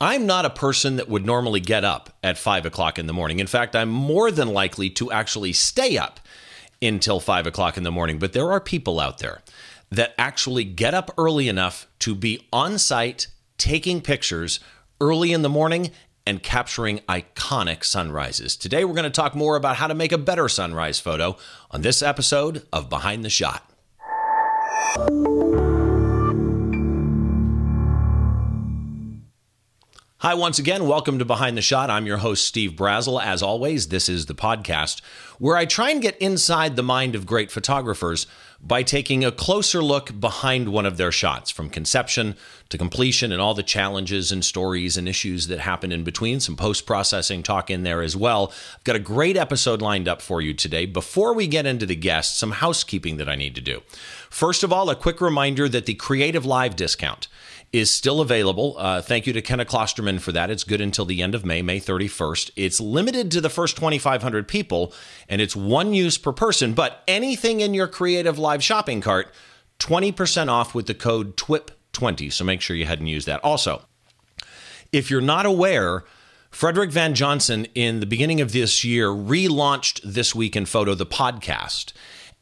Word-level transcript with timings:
I'm 0.00 0.26
not 0.26 0.44
a 0.44 0.50
person 0.50 0.96
that 0.96 1.08
would 1.08 1.26
normally 1.26 1.60
get 1.60 1.84
up 1.84 2.10
at 2.22 2.38
five 2.38 2.64
o'clock 2.64 2.98
in 2.98 3.06
the 3.06 3.12
morning. 3.12 3.40
In 3.40 3.48
fact, 3.48 3.74
I'm 3.74 3.88
more 3.88 4.30
than 4.30 4.48
likely 4.48 4.90
to 4.90 5.10
actually 5.10 5.52
stay 5.52 5.98
up 5.98 6.20
until 6.80 7.18
five 7.18 7.46
o'clock 7.46 7.76
in 7.76 7.82
the 7.82 7.90
morning. 7.90 8.18
But 8.18 8.32
there 8.32 8.52
are 8.52 8.60
people 8.60 9.00
out 9.00 9.18
there 9.18 9.42
that 9.90 10.14
actually 10.16 10.64
get 10.64 10.94
up 10.94 11.10
early 11.18 11.48
enough 11.48 11.88
to 12.00 12.14
be 12.14 12.46
on 12.52 12.78
site 12.78 13.26
taking 13.56 14.00
pictures 14.00 14.60
early 15.00 15.32
in 15.32 15.42
the 15.42 15.48
morning 15.48 15.90
and 16.24 16.42
capturing 16.42 16.98
iconic 17.08 17.82
sunrises. 17.84 18.56
Today, 18.56 18.84
we're 18.84 18.94
going 18.94 19.04
to 19.04 19.10
talk 19.10 19.34
more 19.34 19.56
about 19.56 19.76
how 19.76 19.88
to 19.88 19.94
make 19.94 20.12
a 20.12 20.18
better 20.18 20.48
sunrise 20.48 21.00
photo 21.00 21.36
on 21.70 21.82
this 21.82 22.02
episode 22.02 22.66
of 22.72 22.88
Behind 22.88 23.24
the 23.24 23.30
Shot. 23.30 23.68
Hi, 30.20 30.34
once 30.34 30.58
again. 30.58 30.88
Welcome 30.88 31.20
to 31.20 31.24
Behind 31.24 31.56
the 31.56 31.62
Shot. 31.62 31.90
I'm 31.90 32.04
your 32.04 32.16
host, 32.16 32.44
Steve 32.44 32.72
Brazill. 32.72 33.22
As 33.22 33.40
always, 33.40 33.86
this 33.86 34.08
is 34.08 34.26
the 34.26 34.34
podcast 34.34 35.00
where 35.38 35.56
I 35.56 35.64
try 35.64 35.90
and 35.90 36.02
get 36.02 36.18
inside 36.18 36.74
the 36.74 36.82
mind 36.82 37.14
of 37.14 37.24
great 37.24 37.52
photographers 37.52 38.26
by 38.60 38.82
taking 38.82 39.24
a 39.24 39.30
closer 39.30 39.80
look 39.80 40.18
behind 40.18 40.70
one 40.70 40.86
of 40.86 40.96
their 40.96 41.12
shots 41.12 41.52
from 41.52 41.70
conception 41.70 42.34
to 42.68 42.76
completion 42.76 43.30
and 43.30 43.40
all 43.40 43.54
the 43.54 43.62
challenges 43.62 44.32
and 44.32 44.44
stories 44.44 44.96
and 44.96 45.08
issues 45.08 45.46
that 45.46 45.60
happen 45.60 45.92
in 45.92 46.02
between. 46.02 46.40
Some 46.40 46.56
post 46.56 46.84
processing 46.84 47.44
talk 47.44 47.70
in 47.70 47.84
there 47.84 48.02
as 48.02 48.16
well. 48.16 48.52
I've 48.74 48.82
got 48.82 48.96
a 48.96 48.98
great 48.98 49.36
episode 49.36 49.80
lined 49.80 50.08
up 50.08 50.20
for 50.20 50.40
you 50.40 50.52
today. 50.52 50.84
Before 50.84 51.32
we 51.32 51.46
get 51.46 51.64
into 51.64 51.86
the 51.86 51.94
guests, 51.94 52.40
some 52.40 52.50
housekeeping 52.50 53.18
that 53.18 53.28
I 53.28 53.36
need 53.36 53.54
to 53.54 53.60
do. 53.60 53.82
First 54.30 54.64
of 54.64 54.72
all, 54.72 54.90
a 54.90 54.96
quick 54.96 55.20
reminder 55.20 55.68
that 55.68 55.86
the 55.86 55.94
Creative 55.94 56.44
Live 56.44 56.74
discount 56.74 57.28
is 57.72 57.90
still 57.90 58.20
available. 58.20 58.76
Uh, 58.78 59.02
thank 59.02 59.26
you 59.26 59.32
to 59.32 59.42
Kenna 59.42 59.64
Klosterman 59.64 60.20
for 60.20 60.32
that. 60.32 60.50
It's 60.50 60.64
good 60.64 60.80
until 60.80 61.04
the 61.04 61.22
end 61.22 61.34
of 61.34 61.44
May, 61.44 61.60
May 61.60 61.80
31st. 61.80 62.50
It's 62.56 62.80
limited 62.80 63.30
to 63.32 63.40
the 63.40 63.50
first 63.50 63.76
2,500 63.76 64.48
people, 64.48 64.92
and 65.28 65.40
it's 65.40 65.54
one 65.54 65.92
use 65.92 66.16
per 66.16 66.32
person. 66.32 66.72
But 66.72 67.02
anything 67.06 67.60
in 67.60 67.74
your 67.74 67.86
Creative 67.86 68.38
Live 68.38 68.62
shopping 68.62 69.00
cart, 69.00 69.32
20% 69.80 70.48
off 70.48 70.74
with 70.74 70.86
the 70.86 70.94
code 70.94 71.36
TWIP20. 71.36 72.32
So 72.32 72.44
make 72.44 72.60
sure 72.60 72.74
you 72.74 72.86
head 72.86 73.00
and 73.00 73.08
use 73.08 73.26
that. 73.26 73.44
Also, 73.44 73.82
if 74.90 75.10
you're 75.10 75.20
not 75.20 75.44
aware, 75.44 76.04
Frederick 76.50 76.90
Van 76.90 77.14
Johnson, 77.14 77.66
in 77.74 78.00
the 78.00 78.06
beginning 78.06 78.40
of 78.40 78.52
this 78.52 78.82
year, 78.82 79.08
relaunched 79.08 80.00
This 80.02 80.34
Week 80.34 80.56
in 80.56 80.64
Photo, 80.64 80.94
the 80.94 81.04
podcast 81.04 81.92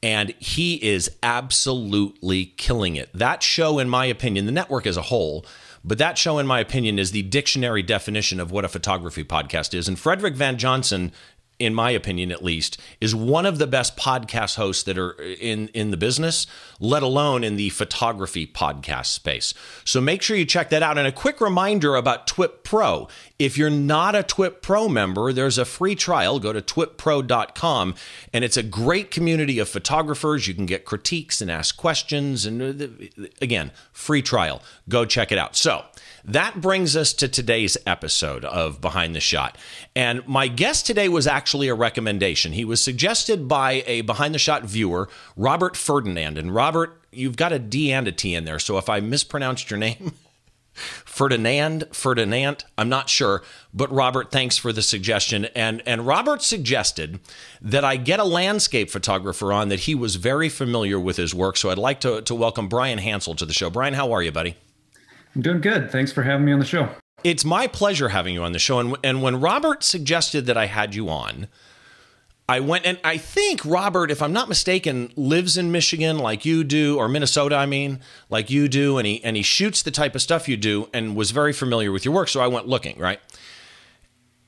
and 0.03 0.35
he 0.39 0.75
is 0.85 1.11
absolutely 1.23 2.47
killing 2.57 2.97
it. 2.97 3.11
That 3.15 3.43
show, 3.43 3.79
in 3.79 3.89
my 3.89 4.07
opinion, 4.07 4.47
the 4.47 4.53
network 4.53 4.87
as 4.87 4.97
a 4.97 5.03
whole, 5.03 5.45
but 5.85 5.99
that 5.99 6.19
show, 6.19 6.39
in 6.39 6.47
my 6.47 6.61
opinion, 6.61 6.99
is 6.99 7.13
the 7.13 7.23
dictionary 7.23 7.83
definition 7.83 8.41
of 8.41 8.51
what 8.51 8.65
a 8.65 8.69
photography 8.69 9.25
podcast 9.25 9.73
is. 9.73 9.87
And 9.87 9.99
Frederick 9.99 10.35
Van 10.35 10.59
Johnson 10.59 11.13
in 11.59 11.75
my 11.75 11.91
opinion 11.91 12.31
at 12.31 12.45
least, 12.45 12.79
is 13.01 13.15
one 13.15 13.47
of 13.47 13.59
the 13.59 13.67
best 13.67 13.97
podcast 13.97 14.57
hosts 14.57 14.83
that 14.85 14.99
are 14.99 15.13
in 15.13 15.69
in 15.69 15.91
the 15.91 15.97
business, 15.97 16.47
let 16.81 17.03
alone 17.03 17.43
in 17.43 17.57
the 17.57 17.71
photography 17.71 18.47
podcast 18.47 19.07
space. 19.07 19.55
So 19.85 20.01
make 20.01 20.23
sure 20.23 20.37
you 20.37 20.45
check 20.45 20.71
that 20.71 20.83
out. 20.83 20.99
And 20.99 21.07
a 21.07 21.13
quick 21.13 21.41
reminder 21.41 21.97
about 21.97 22.27
TWIP 22.27 22.63
Pro. 22.63 23.09
If 23.39 23.57
you're 23.59 23.71
not 23.71 24.15
a 24.15 24.23
TWIP 24.23 24.63
Pro 24.63 24.89
member, 24.89 25.33
there's 25.33 25.59
a 25.59 25.65
free 25.65 25.95
trial. 25.95 26.39
Go 26.39 26.53
to 26.53 26.63
twippro.com 26.63 27.95
and 28.33 28.45
it's 28.45 28.57
a 28.57 28.63
great 28.63 29.11
community 29.11 29.59
of 29.59 29.69
photographers. 29.69 30.49
You 30.49 30.55
can 30.55 30.67
get 30.67 30.85
critiques 30.85 31.41
and 31.41 31.51
ask 31.51 31.77
questions 31.77 32.47
and 32.47 32.83
uh, 32.83 32.87
again, 33.41 33.73
free 33.93 34.23
trial. 34.23 34.63
Go 34.89 35.05
check 35.05 35.33
it 35.33 35.39
out. 35.39 35.57
So, 35.57 35.85
that 36.27 36.61
brings 36.61 36.97
us 36.97 37.13
to 37.15 37.29
today's 37.29 37.77
episode 37.87 38.45
of 38.45 38.81
Behind 38.81 39.15
the 39.15 39.21
Shot. 39.21 39.57
And 39.95 40.27
my 40.27 40.49
guest 40.49 40.85
today 40.85 41.09
was 41.09 41.27
actually 41.29 41.69
a 41.69 41.75
recommendation. 41.75 42.53
He 42.53 42.65
was 42.65 42.81
suggested 42.81 43.47
by 43.47 43.85
a 43.87 44.01
Behind 44.01 44.35
the 44.35 44.39
Shot 44.41 44.65
viewer, 44.65 45.09
Robert 45.37 45.77
Ferdinand. 45.77 46.37
And 46.37 46.53
Robert, 46.53 47.01
you've 47.13 47.37
got 47.37 47.53
a 47.53 47.61
D 47.61 47.93
and 47.93 48.09
a 48.09 48.13
T 48.13 48.35
in 48.35 48.45
there. 48.45 48.59
So 48.59 48.77
if 48.77 48.89
I 48.89 48.99
mispronounced 48.99 49.71
your 49.71 49.79
name, 49.79 50.15
Ferdinand, 50.75 51.85
Ferdinand, 51.93 52.65
I'm 52.77 52.89
not 52.89 53.09
sure, 53.09 53.45
but 53.73 53.91
Robert, 53.93 54.33
thanks 54.33 54.59
for 54.59 54.73
the 54.73 54.83
suggestion. 54.83 55.47
And 55.55 55.81
and 55.87 56.07
Robert 56.07 56.43
suggested 56.43 57.21
that 57.63 57.85
I 57.85 57.97
get 57.97 58.19
a 58.19 58.25
landscape 58.25 58.91
photographer 58.91 59.53
on 59.53 59.69
that 59.69 59.81
he 59.81 59.95
was 59.95 60.17
very 60.17 60.49
familiar 60.49 60.99
with 60.99 61.17
his 61.17 61.35
work. 61.35 61.57
So 61.57 61.71
I'd 61.71 61.79
like 61.79 62.01
to, 62.01 62.21
to 62.21 62.35
welcome 62.35 62.69
Bryan 62.69 62.99
Hansel 62.99 63.37
to 63.37 63.47
the 63.47 63.55
show. 63.55 63.71
Bryan, 63.71 63.95
how 63.95 64.13
are 64.13 64.23
you, 64.23 64.33
buddy? 64.33 64.57
I'm 65.37 65.43
doing 65.43 65.61
good. 65.61 65.91
Thanks 65.91 66.13
for 66.13 66.23
having 66.23 66.47
me 66.47 66.53
on 66.53 66.59
the 66.59 66.65
show. 66.65 66.89
It's 67.23 67.45
my 67.45 67.67
pleasure 67.67 68.09
having 68.09 68.33
you 68.33 68.43
on 68.43 68.53
the 68.53 68.59
show. 68.59 68.79
And, 68.79 68.97
and 69.05 69.23
when 69.23 69.39
Robert 69.39 69.85
suggested 69.85 70.47
that 70.47 70.57
I 70.57 70.65
had 70.65 70.95
you 70.95 71.11
on, 71.11 71.49
I 72.49 72.61
went 72.61 72.87
and 72.87 72.99
I 73.05 73.19
think 73.19 73.65
Robert, 73.65 74.11
if 74.11 74.23
I'm 74.23 74.33
not 74.33 74.49
mistaken, 74.49 75.13
lives 75.15 75.59
in 75.59 75.71
Michigan 75.71 76.19
like 76.19 76.47
you 76.47 76.65
do, 76.65 76.97
or 76.97 77.09
Minnesota, 77.09 77.57
I 77.57 77.67
mean, 77.67 78.01
like 78.31 78.49
you 78.49 78.69
do, 78.69 78.97
and 78.97 79.07
he 79.07 79.23
and 79.25 79.37
he 79.37 79.43
shoots 79.43 79.83
the 79.83 79.91
type 79.91 80.15
of 80.15 80.23
stuff 80.23 80.49
you 80.49 80.57
do, 80.57 80.89
and 80.95 81.17
was 81.17 81.33
very 81.33 81.53
familiar 81.53 81.93
with 81.93 82.05
your 82.05 82.15
work. 82.15 82.29
So 82.29 82.41
I 82.41 82.47
went 82.47 82.67
looking, 82.67 82.99
right? 82.99 83.21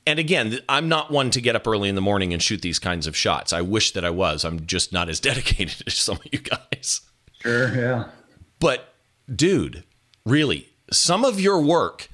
And 0.07 0.19
again, 0.19 0.59
I'm 0.69 0.89
not 0.89 1.11
one 1.11 1.31
to 1.33 1.41
get 1.41 1.55
up 1.55 1.67
early 1.67 1.89
in 1.89 1.97
the 1.97 2.01
morning 2.01 2.33
and 2.33 2.43
shoot 2.43 2.63
these 2.63 2.79
kinds 2.79 3.07
of 3.07 3.15
shots. 3.15 3.53
I 3.53 3.61
wish 3.61 3.93
that 3.93 4.05
I 4.05 4.11
was. 4.11 4.45
I'm 4.45 4.65
just 4.65 4.93
not 4.93 5.11
as 5.11 5.21
dedicated 5.29 5.83
as 5.87 5.95
some 5.95 6.17
of 6.17 6.33
you 6.33 6.39
guys. 6.39 7.03
Sure, 7.43 7.75
yeah. 7.77 8.05
But 8.61 8.95
dude, 9.35 9.85
really, 10.25 10.68
some 10.91 11.25
of 11.25 11.41
your 11.41 11.61
work 11.61 12.09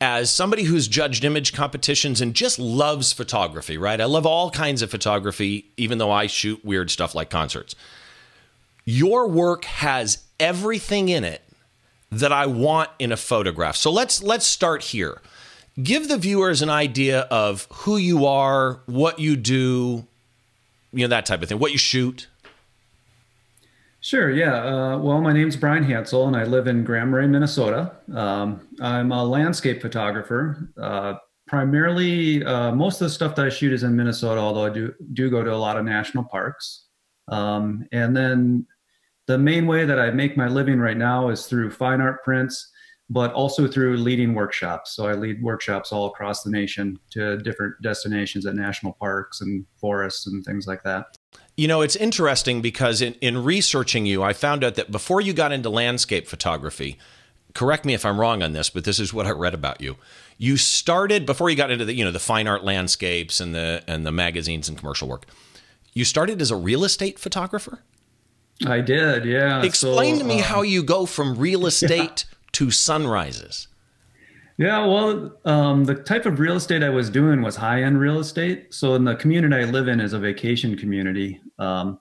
as 0.00 0.30
somebody 0.30 0.64
who's 0.64 0.88
judged 0.88 1.24
image 1.24 1.52
competitions 1.52 2.20
and 2.20 2.34
just 2.34 2.58
loves 2.58 3.12
photography, 3.12 3.78
right? 3.78 4.00
I 4.00 4.04
love 4.06 4.26
all 4.26 4.50
kinds 4.50 4.82
of 4.82 4.90
photography, 4.90 5.66
even 5.76 5.98
though 5.98 6.10
I 6.10 6.26
shoot 6.26 6.64
weird 6.64 6.90
stuff 6.90 7.14
like 7.14 7.30
concerts. 7.30 7.76
Your 8.84 9.28
work 9.28 9.64
has 9.64 10.24
everything 10.40 11.08
in 11.08 11.22
it 11.22 11.42
that 12.10 12.32
I 12.32 12.46
want 12.46 12.90
in 12.98 13.12
a 13.12 13.16
photograph. 13.16 13.76
So 13.76 13.92
let's 13.92 14.22
let's 14.22 14.44
start 14.44 14.82
here. 14.82 15.20
Give 15.80 16.08
the 16.08 16.18
viewers 16.18 16.60
an 16.60 16.68
idea 16.68 17.20
of 17.30 17.66
who 17.70 17.96
you 17.96 18.26
are, 18.26 18.80
what 18.86 19.18
you 19.18 19.36
do, 19.36 20.06
you 20.92 21.04
know 21.04 21.08
that 21.08 21.26
type 21.26 21.42
of 21.42 21.48
thing, 21.48 21.58
what 21.58 21.72
you 21.72 21.78
shoot. 21.78 22.26
Sure. 24.02 24.32
Yeah. 24.32 24.56
Uh, 24.64 24.98
well, 24.98 25.20
my 25.20 25.32
name's 25.32 25.54
Bryan 25.54 25.84
Hansel, 25.84 26.26
and 26.26 26.36
I 26.36 26.42
live 26.42 26.66
in 26.66 26.82
Grand 26.82 27.12
Marais, 27.12 27.28
Minnesota. 27.28 27.92
Um, 28.12 28.66
I'm 28.80 29.12
a 29.12 29.24
landscape 29.24 29.80
photographer. 29.80 30.72
Uh, 30.76 31.14
primarily, 31.46 32.44
uh, 32.44 32.72
most 32.72 33.00
of 33.00 33.06
the 33.06 33.14
stuff 33.14 33.36
that 33.36 33.46
I 33.46 33.48
shoot 33.48 33.72
is 33.72 33.84
in 33.84 33.94
Minnesota, 33.94 34.40
although 34.40 34.64
I 34.64 34.70
do 34.70 34.92
do 35.12 35.30
go 35.30 35.44
to 35.44 35.54
a 35.54 35.56
lot 35.56 35.76
of 35.76 35.84
national 35.84 36.24
parks. 36.24 36.86
Um, 37.28 37.86
and 37.92 38.16
then 38.16 38.66
the 39.28 39.38
main 39.38 39.68
way 39.68 39.84
that 39.84 40.00
I 40.00 40.10
make 40.10 40.36
my 40.36 40.48
living 40.48 40.80
right 40.80 40.96
now 40.96 41.28
is 41.28 41.46
through 41.46 41.70
fine 41.70 42.00
art 42.00 42.24
prints, 42.24 42.72
but 43.08 43.32
also 43.34 43.68
through 43.68 43.98
leading 43.98 44.34
workshops. 44.34 44.96
So 44.96 45.06
I 45.06 45.12
lead 45.12 45.40
workshops 45.40 45.92
all 45.92 46.06
across 46.06 46.42
the 46.42 46.50
nation 46.50 46.98
to 47.10 47.38
different 47.38 47.80
destinations 47.82 48.46
at 48.46 48.56
national 48.56 48.94
parks 48.94 49.42
and 49.42 49.64
forests 49.76 50.26
and 50.26 50.44
things 50.44 50.66
like 50.66 50.82
that. 50.82 51.06
You 51.56 51.68
know, 51.68 51.82
it's 51.82 51.96
interesting 51.96 52.62
because 52.62 53.02
in, 53.02 53.14
in 53.14 53.44
researching 53.44 54.06
you, 54.06 54.22
I 54.22 54.32
found 54.32 54.64
out 54.64 54.74
that 54.76 54.90
before 54.90 55.20
you 55.20 55.32
got 55.32 55.52
into 55.52 55.68
landscape 55.68 56.26
photography, 56.26 56.98
correct 57.54 57.84
me 57.84 57.94
if 57.94 58.06
I'm 58.06 58.18
wrong 58.18 58.42
on 58.42 58.52
this, 58.52 58.70
but 58.70 58.84
this 58.84 58.98
is 58.98 59.12
what 59.12 59.26
I 59.26 59.30
read 59.30 59.54
about 59.54 59.80
you. 59.80 59.96
You 60.38 60.56
started 60.56 61.26
before 61.26 61.50
you 61.50 61.56
got 61.56 61.70
into 61.70 61.84
the, 61.84 61.94
you 61.94 62.04
know, 62.04 62.10
the 62.10 62.18
fine 62.18 62.48
art 62.48 62.64
landscapes 62.64 63.40
and 63.40 63.54
the 63.54 63.84
and 63.86 64.06
the 64.06 64.12
magazines 64.12 64.68
and 64.68 64.78
commercial 64.78 65.08
work. 65.08 65.26
You 65.92 66.04
started 66.04 66.40
as 66.40 66.50
a 66.50 66.56
real 66.56 66.84
estate 66.84 67.18
photographer? 67.18 67.80
I 68.66 68.80
did, 68.80 69.24
yeah. 69.24 69.62
Explain 69.62 70.16
so, 70.16 70.22
to 70.22 70.26
me 70.26 70.40
uh, 70.40 70.44
how 70.44 70.62
you 70.62 70.82
go 70.82 71.06
from 71.06 71.36
real 71.36 71.66
estate 71.72 72.24
yeah. 72.28 72.36
to 72.52 72.70
sunrises. 72.70 73.68
Yeah, 74.58 74.84
well, 74.84 75.38
um, 75.44 75.84
the 75.84 75.94
type 75.94 76.26
of 76.26 76.38
real 76.38 76.56
estate 76.56 76.82
I 76.82 76.90
was 76.90 77.08
doing 77.08 77.42
was 77.42 77.56
high 77.56 77.82
end 77.82 77.98
real 77.98 78.18
estate. 78.18 78.72
So, 78.74 78.94
in 78.94 79.04
the 79.04 79.16
community 79.16 79.54
I 79.56 79.64
live 79.64 79.88
in 79.88 80.00
is 80.00 80.12
a 80.12 80.18
vacation 80.18 80.76
community. 80.76 81.40
Um, 81.58 81.98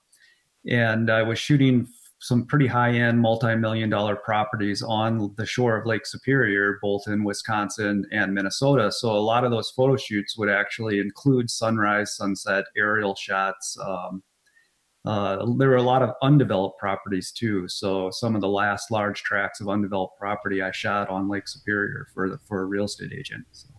and 0.69 1.09
I 1.09 1.23
was 1.23 1.39
shooting 1.39 1.87
some 2.19 2.45
pretty 2.45 2.67
high 2.67 2.91
end, 2.91 3.19
multi 3.19 3.55
million 3.55 3.89
dollar 3.89 4.15
properties 4.15 4.81
on 4.81 5.33
the 5.37 5.45
shore 5.45 5.77
of 5.77 5.85
Lake 5.85 6.05
Superior, 6.05 6.77
both 6.81 7.03
in 7.07 7.23
Wisconsin 7.23 8.05
and 8.11 8.33
Minnesota. 8.33 8.91
So, 8.91 9.11
a 9.11 9.17
lot 9.17 9.45
of 9.45 9.51
those 9.51 9.71
photo 9.71 9.95
shoots 9.95 10.37
would 10.37 10.49
actually 10.49 10.99
include 10.99 11.49
sunrise, 11.49 12.17
sunset, 12.17 12.65
aerial 12.77 13.15
shots. 13.15 13.77
Um, 13.81 14.23
uh, 15.05 15.45
there 15.57 15.69
were 15.69 15.75
a 15.75 15.81
lot 15.81 16.03
of 16.03 16.11
undeveloped 16.21 16.77
properties 16.79 17.31
too. 17.31 17.67
So 17.67 18.09
some 18.11 18.35
of 18.35 18.41
the 18.41 18.47
last 18.47 18.91
large 18.91 19.23
tracts 19.23 19.59
of 19.59 19.67
undeveloped 19.67 20.19
property 20.19 20.61
I 20.61 20.71
shot 20.71 21.09
on 21.09 21.27
Lake 21.27 21.47
Superior 21.47 22.07
for 22.13 22.29
the, 22.29 22.37
for 22.47 22.61
a 22.61 22.65
real 22.65 22.85
estate 22.85 23.11
agent. 23.17 23.45
So. 23.51 23.69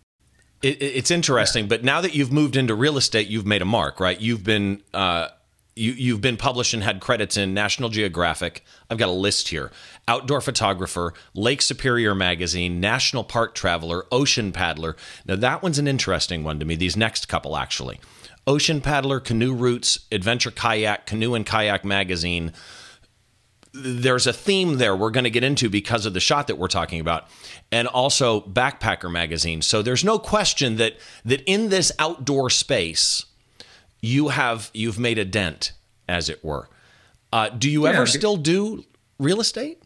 It, 0.62 0.80
it's 0.80 1.10
interesting, 1.10 1.68
but 1.68 1.84
now 1.84 2.00
that 2.00 2.14
you've 2.14 2.32
moved 2.32 2.56
into 2.56 2.74
real 2.74 2.96
estate, 2.96 3.28
you've 3.28 3.46
made 3.46 3.62
a 3.62 3.66
mark, 3.66 4.00
right? 4.00 4.20
You've 4.20 4.44
been 4.44 4.82
uh, 4.94 5.28
you, 5.74 5.92
you've 5.92 6.20
been 6.20 6.36
published 6.36 6.74
and 6.74 6.82
had 6.82 7.00
credits 7.00 7.36
in 7.36 7.54
National 7.54 7.88
Geographic. 7.88 8.64
I've 8.90 8.98
got 8.98 9.08
a 9.08 9.12
list 9.12 9.48
here 9.48 9.70
Outdoor 10.06 10.40
Photographer, 10.40 11.14
Lake 11.34 11.62
Superior 11.62 12.14
Magazine, 12.14 12.80
National 12.80 13.24
Park 13.24 13.54
Traveler, 13.54 14.04
Ocean 14.12 14.52
Paddler. 14.52 14.96
Now, 15.24 15.36
that 15.36 15.62
one's 15.62 15.78
an 15.78 15.88
interesting 15.88 16.44
one 16.44 16.58
to 16.58 16.64
me, 16.64 16.74
these 16.74 16.96
next 16.96 17.28
couple 17.28 17.56
actually. 17.56 18.00
Ocean 18.46 18.80
Paddler, 18.80 19.20
Canoe 19.20 19.54
Routes, 19.54 20.00
Adventure 20.10 20.50
Kayak, 20.50 21.06
Canoe 21.06 21.34
and 21.34 21.46
Kayak 21.46 21.84
Magazine. 21.84 22.52
There's 23.72 24.26
a 24.26 24.32
theme 24.32 24.78
there 24.78 24.94
we're 24.94 25.10
going 25.10 25.24
to 25.24 25.30
get 25.30 25.44
into 25.44 25.70
because 25.70 26.04
of 26.04 26.12
the 26.12 26.20
shot 26.20 26.46
that 26.48 26.58
we're 26.58 26.68
talking 26.68 27.00
about, 27.00 27.28
and 27.70 27.88
also 27.88 28.40
Backpacker 28.42 29.10
Magazine. 29.10 29.62
So 29.62 29.80
there's 29.80 30.04
no 30.04 30.18
question 30.18 30.76
that 30.76 30.96
that 31.24 31.42
in 31.42 31.70
this 31.70 31.90
outdoor 31.98 32.50
space, 32.50 33.24
you 34.00 34.28
have 34.28 34.70
you've 34.74 34.98
made 34.98 35.18
a 35.18 35.24
dent, 35.24 35.72
as 36.08 36.28
it 36.28 36.44
were. 36.44 36.68
Uh, 37.32 37.48
do 37.48 37.70
you 37.70 37.86
ever 37.86 38.06
still 38.06 38.36
do 38.36 38.84
real 39.18 39.40
estate? 39.40 39.81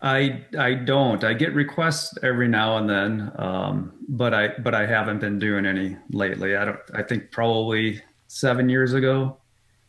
I 0.00 0.44
I 0.56 0.74
don't. 0.74 1.24
I 1.24 1.34
get 1.34 1.54
requests 1.54 2.16
every 2.22 2.48
now 2.48 2.76
and 2.78 2.88
then, 2.88 3.32
um, 3.36 3.92
but 4.08 4.32
I 4.32 4.48
but 4.58 4.74
I 4.74 4.86
haven't 4.86 5.20
been 5.20 5.38
doing 5.38 5.66
any 5.66 5.96
lately. 6.12 6.56
I 6.56 6.64
don't. 6.64 6.78
I 6.94 7.02
think 7.02 7.30
probably 7.32 8.00
seven 8.28 8.68
years 8.68 8.94
ago. 8.94 9.38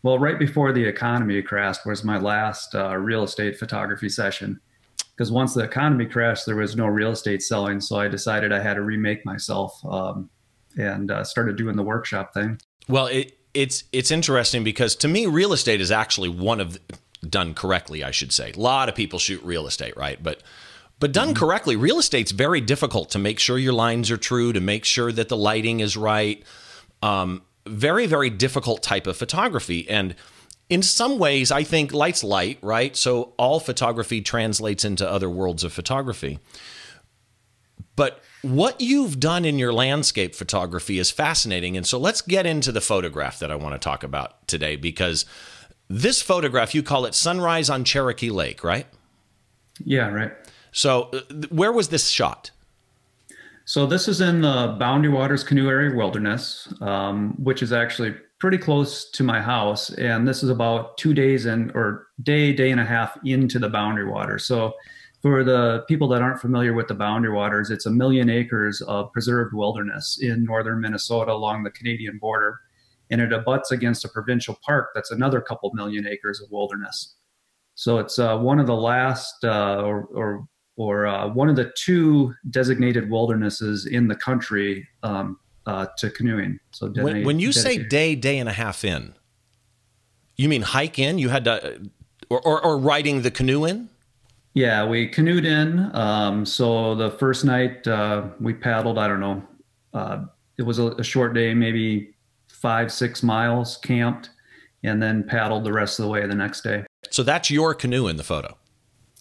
Well, 0.01 0.17
right 0.17 0.39
before 0.39 0.71
the 0.71 0.83
economy 0.83 1.41
crashed 1.41 1.85
was 1.85 2.03
my 2.03 2.17
last 2.17 2.73
uh, 2.73 2.95
real 2.97 3.23
estate 3.23 3.59
photography 3.59 4.09
session. 4.09 4.59
Because 5.11 5.31
once 5.31 5.53
the 5.53 5.63
economy 5.63 6.05
crashed, 6.05 6.45
there 6.45 6.55
was 6.55 6.77
no 6.77 6.85
real 6.87 7.11
estate 7.11 7.43
selling, 7.43 7.81
so 7.81 7.97
I 7.97 8.07
decided 8.07 8.53
I 8.53 8.63
had 8.63 8.75
to 8.75 8.81
remake 8.81 9.25
myself 9.25 9.77
um, 9.85 10.29
and 10.77 11.11
uh, 11.11 11.25
started 11.25 11.57
doing 11.57 11.75
the 11.75 11.83
workshop 11.83 12.33
thing. 12.33 12.57
Well, 12.87 13.07
it, 13.07 13.37
it's 13.53 13.83
it's 13.91 14.11
interesting 14.11 14.63
because 14.63 14.95
to 14.97 15.07
me, 15.07 15.25
real 15.25 15.51
estate 15.53 15.81
is 15.81 15.91
actually 15.91 16.29
one 16.29 16.61
of 16.61 16.79
done 17.27 17.53
correctly, 17.53 18.03
I 18.03 18.11
should 18.11 18.31
say. 18.31 18.51
A 18.51 18.59
lot 18.59 18.89
of 18.89 18.95
people 18.95 19.19
shoot 19.19 19.41
real 19.43 19.67
estate, 19.67 19.95
right? 19.97 20.21
But 20.21 20.43
but 20.99 21.13
done 21.13 21.33
correctly, 21.33 21.77
real 21.77 21.97
estate's 21.97 22.31
very 22.31 22.59
difficult 22.59 23.09
to 23.11 23.19
make 23.19 23.39
sure 23.39 23.57
your 23.57 23.73
lines 23.73 24.11
are 24.11 24.17
true, 24.17 24.51
to 24.51 24.59
make 24.59 24.83
sure 24.83 25.11
that 25.13 25.29
the 25.29 25.37
lighting 25.37 25.79
is 25.79 25.95
right. 25.95 26.43
Um, 27.01 27.43
very 27.65 28.05
very 28.05 28.29
difficult 28.29 28.83
type 28.83 29.07
of 29.07 29.17
photography, 29.17 29.89
and 29.89 30.15
in 30.69 30.83
some 30.83 31.17
ways, 31.17 31.51
I 31.51 31.63
think 31.63 31.93
light's 31.93 32.23
light, 32.23 32.59
right? 32.61 32.95
So 32.95 33.33
all 33.37 33.59
photography 33.59 34.21
translates 34.21 34.85
into 34.85 35.09
other 35.09 35.29
worlds 35.29 35.63
of 35.63 35.73
photography. 35.73 36.39
But 37.95 38.23
what 38.43 38.79
you've 38.79 39.19
done 39.19 39.45
in 39.45 39.59
your 39.59 39.73
landscape 39.73 40.35
photography 40.35 40.99
is 40.99 41.11
fascinating. 41.11 41.75
And 41.75 41.85
so 41.85 41.97
let's 41.97 42.21
get 42.21 42.45
into 42.45 42.71
the 42.71 42.81
photograph 42.81 43.39
that 43.39 43.51
I 43.51 43.55
want 43.55 43.73
to 43.73 43.79
talk 43.79 44.03
about 44.03 44.47
today 44.47 44.75
because 44.75 45.25
this 45.89 46.21
photograph, 46.21 46.75
you 46.75 46.83
call 46.83 47.05
it 47.05 47.15
Sunrise 47.15 47.69
on 47.69 47.83
Cherokee 47.83 48.29
Lake, 48.29 48.63
right? 48.63 48.85
Yeah, 49.83 50.09
right. 50.09 50.31
So 50.71 51.09
uh, 51.13 51.19
where 51.49 51.71
was 51.71 51.89
this 51.89 52.09
shot? 52.09 52.51
So 53.65 53.85
this 53.85 54.07
is 54.07 54.21
in 54.21 54.41
the 54.41 54.75
Boundary 54.79 55.11
Waters 55.11 55.43
Canoe 55.43 55.69
Area 55.69 55.95
Wilderness, 55.95 56.71
um, 56.81 57.35
which 57.37 57.61
is 57.61 57.71
actually 57.71 58.15
pretty 58.39 58.57
close 58.57 59.09
to 59.11 59.23
my 59.23 59.41
house. 59.41 59.91
And 59.91 60.27
this 60.27 60.43
is 60.43 60.49
about 60.49 60.97
two 60.97 61.13
days 61.13 61.45
in, 61.45 61.71
or 61.75 62.07
day, 62.23 62.53
day 62.53 62.71
and 62.71 62.79
a 62.79 62.85
half 62.85 63.17
into 63.25 63.59
the 63.59 63.69
Boundary 63.69 64.07
Waters. 64.07 64.45
So 64.45 64.73
for 65.21 65.43
the 65.43 65.83
people 65.87 66.07
that 66.07 66.21
aren't 66.21 66.39
familiar 66.39 66.73
with 66.73 66.87
the 66.87 66.95
Boundary 66.95 67.31
Waters, 67.31 67.69
it's 67.69 67.85
a 67.85 67.91
million 67.91 68.29
acres 68.29 68.81
of 68.81 69.11
preserved 69.11 69.53
wilderness 69.53 70.19
in 70.21 70.45
northern 70.45 70.79
Minnesota 70.81 71.31
along 71.31 71.63
the 71.63 71.71
Canadian 71.71 72.17
border. 72.17 72.61
And 73.09 73.21
it 73.21 73.33
abuts 73.33 73.71
against 73.71 74.05
a 74.05 74.09
provincial 74.09 74.57
park 74.65 74.89
that's 74.93 75.11
another 75.11 75.41
couple 75.41 75.71
million 75.73 76.07
acres 76.07 76.41
of 76.41 76.51
wilderness. 76.51 77.15
So 77.75 77.97
it's 77.97 78.19
uh, 78.19 78.37
one 78.37 78.59
of 78.59 78.67
the 78.67 78.75
last, 78.75 79.43
uh, 79.43 79.81
or, 79.81 80.03
or, 80.13 80.47
or 80.75 81.07
uh, 81.07 81.29
one 81.29 81.49
of 81.49 81.55
the 81.55 81.71
two 81.77 82.33
designated 82.49 83.09
wildernesses 83.09 83.85
in 83.85 84.07
the 84.07 84.15
country 84.15 84.87
um, 85.03 85.39
uh, 85.65 85.87
to 85.97 86.09
canoeing. 86.09 86.59
So 86.71 86.89
when, 86.89 87.23
when 87.23 87.39
you 87.39 87.51
dedicated. 87.51 87.83
say 87.83 87.89
day, 87.89 88.15
day 88.15 88.37
and 88.37 88.49
a 88.49 88.53
half 88.53 88.83
in, 88.83 89.13
you 90.35 90.49
mean 90.49 90.61
hike 90.61 90.99
in? 90.99 91.19
You 91.19 91.29
had 91.29 91.45
to, 91.45 91.89
or, 92.29 92.41
or, 92.41 92.63
or 92.63 92.77
riding 92.77 93.21
the 93.21 93.31
canoe 93.31 93.65
in? 93.65 93.89
Yeah, 94.53 94.85
we 94.85 95.07
canoed 95.07 95.45
in. 95.45 95.93
Um, 95.95 96.45
so 96.45 96.95
the 96.95 97.11
first 97.11 97.45
night 97.45 97.87
uh, 97.87 98.27
we 98.39 98.53
paddled, 98.53 98.97
I 98.97 99.07
don't 99.07 99.19
know, 99.19 99.43
uh, 99.93 100.25
it 100.57 100.63
was 100.63 100.79
a, 100.79 100.87
a, 100.91 101.03
short 101.03 101.33
day, 101.33 101.53
maybe 101.53 102.13
five, 102.61 102.91
six 102.91 103.23
miles, 103.23 103.77
camped, 103.77 104.29
and 104.83 105.01
then 105.01 105.23
paddled 105.23 105.63
the 105.63 105.73
rest 105.73 105.99
of 105.99 106.05
the 106.05 106.09
way 106.09 106.25
the 106.25 106.35
next 106.35 106.61
day. 106.61 106.83
So 107.09 107.23
that's 107.23 107.49
your 107.49 107.73
canoe 107.73 108.07
in 108.07 108.17
the 108.17 108.23
photo? 108.23 108.57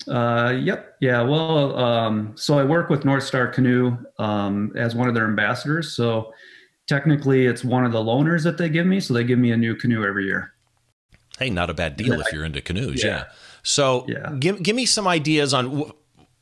Uh, 0.07 0.57
yep. 0.61 0.97
Yeah. 1.01 1.23
Well, 1.23 1.77
um, 1.77 2.33
so 2.37 2.59
I 2.59 2.65
work 2.65 2.89
with 2.89 3.05
North 3.05 3.25
Star 3.25 3.49
Canoe 3.49 3.97
um, 4.19 4.73
as 4.77 4.95
one 4.95 5.09
of 5.09 5.15
their 5.15 5.27
ambassadors. 5.27 5.93
So 5.93 6.33
technically, 6.87 7.47
it's 7.47 7.65
one 7.65 7.85
of 7.85 7.93
the 7.93 7.99
loaners 7.99 8.45
that 8.45 8.59
they 8.59 8.69
give 8.69 8.87
me. 8.87 9.01
So 9.01 9.15
they 9.15 9.25
give 9.25 9.39
me 9.39 9.51
a 9.51 9.57
new 9.57 9.75
canoe 9.75 10.05
every 10.07 10.25
year. 10.25 10.55
Hey, 11.39 11.51
not 11.51 11.71
a 11.71 11.75
bad 11.75 11.97
deal 11.97 12.21
if 12.21 12.33
you're 12.33 12.45
into 12.45 12.61
canoes. 12.61 13.03
Yeah. 13.03 13.11
yeah. 13.11 13.25
So 13.63 14.07
yeah. 14.09 14.33
give 14.39 14.63
give 14.63 14.75
me 14.75 14.87
some 14.87 15.07
ideas 15.07 15.55
on, 15.55 15.93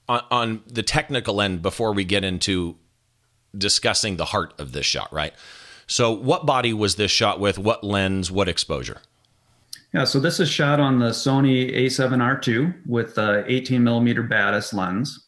on 0.08 0.22
on 0.31 0.62
the 0.66 0.82
technical 0.82 1.40
end 1.40 1.60
before 1.60 1.93
we 1.93 2.04
get 2.04 2.25
into 2.25 2.76
discussing 3.56 4.16
the 4.16 4.26
heart 4.26 4.54
of 4.58 4.72
this 4.72 4.87
shot, 4.87 5.12
right? 5.12 5.34
So 5.86 6.10
what 6.10 6.46
body 6.46 6.72
was 6.72 6.96
this 6.96 7.10
shot 7.10 7.38
with? 7.40 7.58
What 7.58 7.84
lens? 7.84 8.30
What 8.30 8.48
exposure? 8.48 9.00
Yeah, 9.94 10.04
so 10.04 10.18
this 10.20 10.40
is 10.40 10.50
shot 10.50 10.80
on 10.80 10.98
the 10.98 11.10
Sony 11.10 11.74
A7R2 11.74 12.86
with 12.86 13.16
a 13.18 13.44
18 13.50 13.82
millimeter 13.82 14.22
Batis 14.22 14.74
lens. 14.74 15.26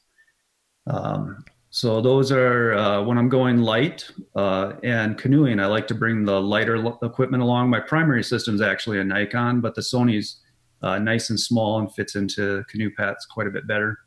Um, 0.87 1.45
so 1.71 2.01
those 2.01 2.33
are 2.33 2.75
uh, 2.75 3.03
when 3.03 3.19
I'm 3.19 3.29
going 3.29 3.59
light 3.59 4.11
uh, 4.35 4.73
and 4.83 5.17
canoeing. 5.17 5.61
I 5.61 5.67
like 5.67 5.87
to 5.89 5.95
bring 5.95 6.25
the 6.25 6.41
lighter 6.41 6.77
equipment 7.03 7.43
along. 7.43 7.71
My 7.71 7.81
primary 7.81 8.25
system 8.25 8.55
is 8.55 8.61
actually 8.61 8.99
a 8.99 9.05
Nikon, 9.05 9.61
but 9.61 9.75
the 9.75 9.83
Sony's 9.83 10.41
uh, 10.83 10.99
nice 10.99 11.31
and 11.31 11.39
small 11.39 11.79
and 11.79 11.93
fits 11.95 12.15
into 12.17 12.65
canoe 12.69 12.91
paths 12.95 13.27
quite 13.27 13.47
a 13.47 13.51
bit 13.51 13.67
better. 13.67 13.99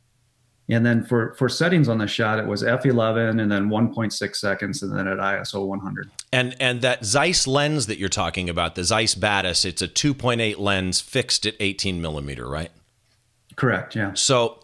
And 0.68 0.86
then 0.86 1.04
for 1.04 1.34
for 1.34 1.48
settings 1.48 1.88
on 1.88 1.98
the 1.98 2.06
shot, 2.06 2.38
it 2.38 2.46
was 2.46 2.62
f11 2.62 3.40
and 3.40 3.50
then 3.50 3.68
1.6 3.68 4.36
seconds, 4.36 4.82
and 4.82 4.96
then 4.96 5.08
at 5.08 5.18
ISO 5.18 5.66
100. 5.66 6.10
And 6.32 6.56
and 6.60 6.80
that 6.82 7.04
Zeiss 7.04 7.46
lens 7.46 7.86
that 7.86 7.98
you're 7.98 8.08
talking 8.08 8.48
about, 8.48 8.74
the 8.74 8.84
Zeiss 8.84 9.14
Batis, 9.14 9.64
it's 9.64 9.82
a 9.82 9.88
2.8 9.88 10.58
lens 10.58 11.00
fixed 11.00 11.46
at 11.46 11.54
18 11.60 12.00
millimeter, 12.00 12.48
right? 12.48 12.70
Correct. 13.56 13.94
Yeah. 13.96 14.14
So 14.14 14.60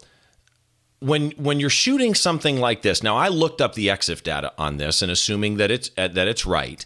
when 0.99 1.31
when 1.31 1.59
you're 1.59 1.69
shooting 1.69 2.15
something 2.15 2.59
like 2.59 2.81
this, 2.81 3.03
now 3.03 3.17
I 3.17 3.27
looked 3.27 3.61
up 3.61 3.75
the 3.75 3.87
EXIF 3.87 4.23
data 4.23 4.53
on 4.57 4.77
this, 4.77 5.01
and 5.01 5.11
assuming 5.11 5.57
that 5.57 5.71
it's 5.71 5.91
uh, 5.97 6.07
that 6.07 6.27
it's 6.27 6.45
right, 6.45 6.85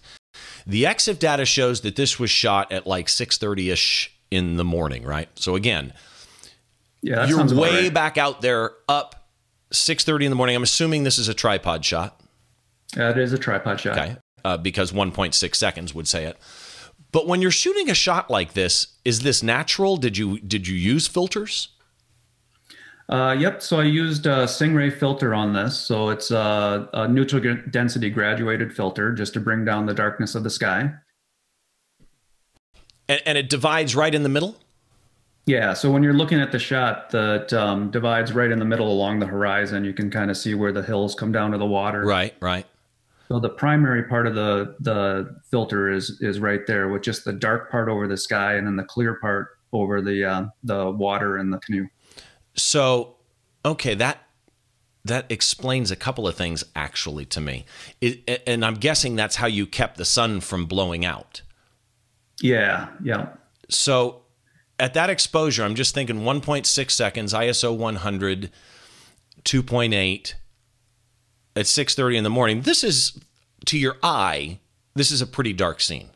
the 0.66 0.84
EXIF 0.84 1.20
data 1.20 1.46
shows 1.46 1.82
that 1.82 1.96
this 1.96 2.20
was 2.20 2.30
shot 2.30 2.72
at 2.72 2.88
like 2.88 3.08
6:30 3.08 3.72
ish 3.72 4.12
in 4.32 4.58
the 4.58 4.64
morning, 4.64 5.04
right? 5.04 5.30
So 5.36 5.56
again, 5.56 5.94
yeah, 7.04 7.28
you're 7.28 7.46
way 7.54 7.84
right. 7.84 7.94
back 7.94 8.18
out 8.18 8.42
there, 8.42 8.72
up 8.88 9.30
6:30 9.72 10.26
in 10.26 10.32
the 10.32 10.36
morning. 10.36 10.56
I'm 10.56 10.64
assuming 10.64 11.04
this 11.04 11.20
is 11.20 11.28
a 11.28 11.34
tripod 11.34 11.84
shot. 11.84 12.20
Yeah, 12.96 13.10
it 13.12 13.18
is 13.18 13.34
a 13.34 13.38
tripod 13.38 13.80
shot. 13.80 13.98
Okay, 13.98 14.16
uh, 14.46 14.58
because 14.58 14.92
1.6 14.92 15.56
seconds 15.56 15.94
would 15.94 16.08
say 16.08 16.26
it. 16.26 16.38
But 17.12 17.28
when 17.28 17.42
you're 17.42 17.52
shooting 17.52 17.90
a 17.90 17.94
shot 17.94 18.32
like 18.32 18.54
this, 18.54 18.88
is 19.04 19.20
this 19.20 19.44
natural? 19.44 19.98
Did 19.98 20.18
you 20.18 20.40
did 20.40 20.68
you 20.68 20.76
use 20.76 21.06
filters? 21.08 21.70
Uh, 23.10 23.36
yep. 23.38 23.62
So 23.62 23.80
I 23.80 23.84
used 23.84 24.26
a 24.26 24.48
Singh-Ray 24.48 24.90
filter 24.90 25.34
on 25.34 25.54
this. 25.54 25.78
So 25.78 26.10
it's 26.10 26.32
a, 26.32 26.90
a 26.94 27.08
neutral 27.08 27.58
density 27.70 28.10
graduated 28.10 28.74
filter 28.74 29.14
just 29.14 29.34
to 29.34 29.42
bring 29.42 29.66
down 29.66 29.86
the 29.86 29.94
darkness 29.94 30.36
of 30.36 30.44
the 30.44 30.50
sky. 30.50 30.94
And, 33.10 33.22
and 33.26 33.38
it 33.38 33.50
divides 33.50 33.96
right 33.96 34.16
in 34.16 34.24
the 34.24 34.30
middle? 34.30 34.56
Yeah. 35.46 35.74
So 35.74 35.92
when 35.92 36.04
you're 36.04 36.14
looking 36.14 36.40
at 36.40 36.52
the 36.52 36.60
shot 36.60 37.10
that 37.10 37.52
um, 37.52 37.92
divides 37.92 38.32
right 38.34 38.50
in 38.50 38.60
the 38.60 38.66
middle 38.66 38.92
along 38.92 39.20
the 39.20 39.26
horizon, 39.26 39.84
you 39.84 39.94
can 39.94 40.10
kind 40.10 40.32
of 40.32 40.38
see 40.38 40.54
where 40.54 40.72
the 40.72 40.84
hills 40.84 41.16
come 41.16 41.32
down 41.32 41.52
to 41.52 41.58
the 41.58 41.66
water. 41.66 42.06
Right, 42.06 42.34
right. 42.40 42.66
So 43.28 43.40
the 43.40 43.50
primary 43.50 44.04
part 44.04 44.28
of 44.28 44.36
the 44.36 44.76
the 44.80 45.42
filter 45.50 45.90
is 45.90 46.20
is 46.22 46.40
right 46.40 46.62
there 46.68 46.90
with 46.90 47.02
just 47.02 47.26
the 47.26 47.34
dark 47.34 47.72
part 47.72 47.90
over 47.90 48.08
the 48.08 48.18
sky 48.18 48.56
and 48.56 48.68
then 48.68 48.76
the 48.76 48.84
clear 48.84 49.16
part 49.16 49.58
over 49.72 50.02
the 50.02 50.24
uh, 50.24 50.46
the 50.64 50.92
water 50.92 51.38
and 51.38 51.52
the 51.52 51.58
canoe. 51.58 51.88
So, 52.56 53.16
okay, 53.66 53.96
that 53.96 54.20
that 55.06 55.32
explains 55.32 55.92
a 55.92 55.96
couple 55.96 56.28
of 56.28 56.36
things 56.36 56.64
actually 56.76 57.26
to 57.26 57.42
me. 57.42 57.66
It, 58.00 58.44
and 58.48 58.64
I'm 58.64 58.76
guessing 58.76 59.16
that's 59.16 59.38
how 59.38 59.48
you 59.48 59.66
kept 59.66 59.98
the 59.98 60.06
sun 60.06 60.40
from 60.40 60.66
blowing 60.66 61.04
out. 61.04 61.42
Yeah, 62.40 62.90
yeah. 63.04 63.30
So 63.70 64.23
at 64.80 64.94
that 64.94 65.10
exposure, 65.10 65.64
I'm 65.64 65.76
just 65.76 65.94
thinking 65.94 66.22
1.6 66.22 66.92
seconds, 66.92 67.34
ISO 67.34 67.76
100, 67.76 68.52
2.8 69.44 70.34
at 71.56 71.66
6:30 71.66 72.18
in 72.18 72.24
the 72.24 72.30
morning. 72.30 72.62
This 72.62 72.84
is 72.84 73.20
to 73.66 73.78
your 73.78 73.98
eye, 74.04 74.60
this 74.96 75.12
is 75.12 75.22
a 75.22 75.28
pretty 75.28 75.54
dark 75.54 75.82
scene. 75.82 76.10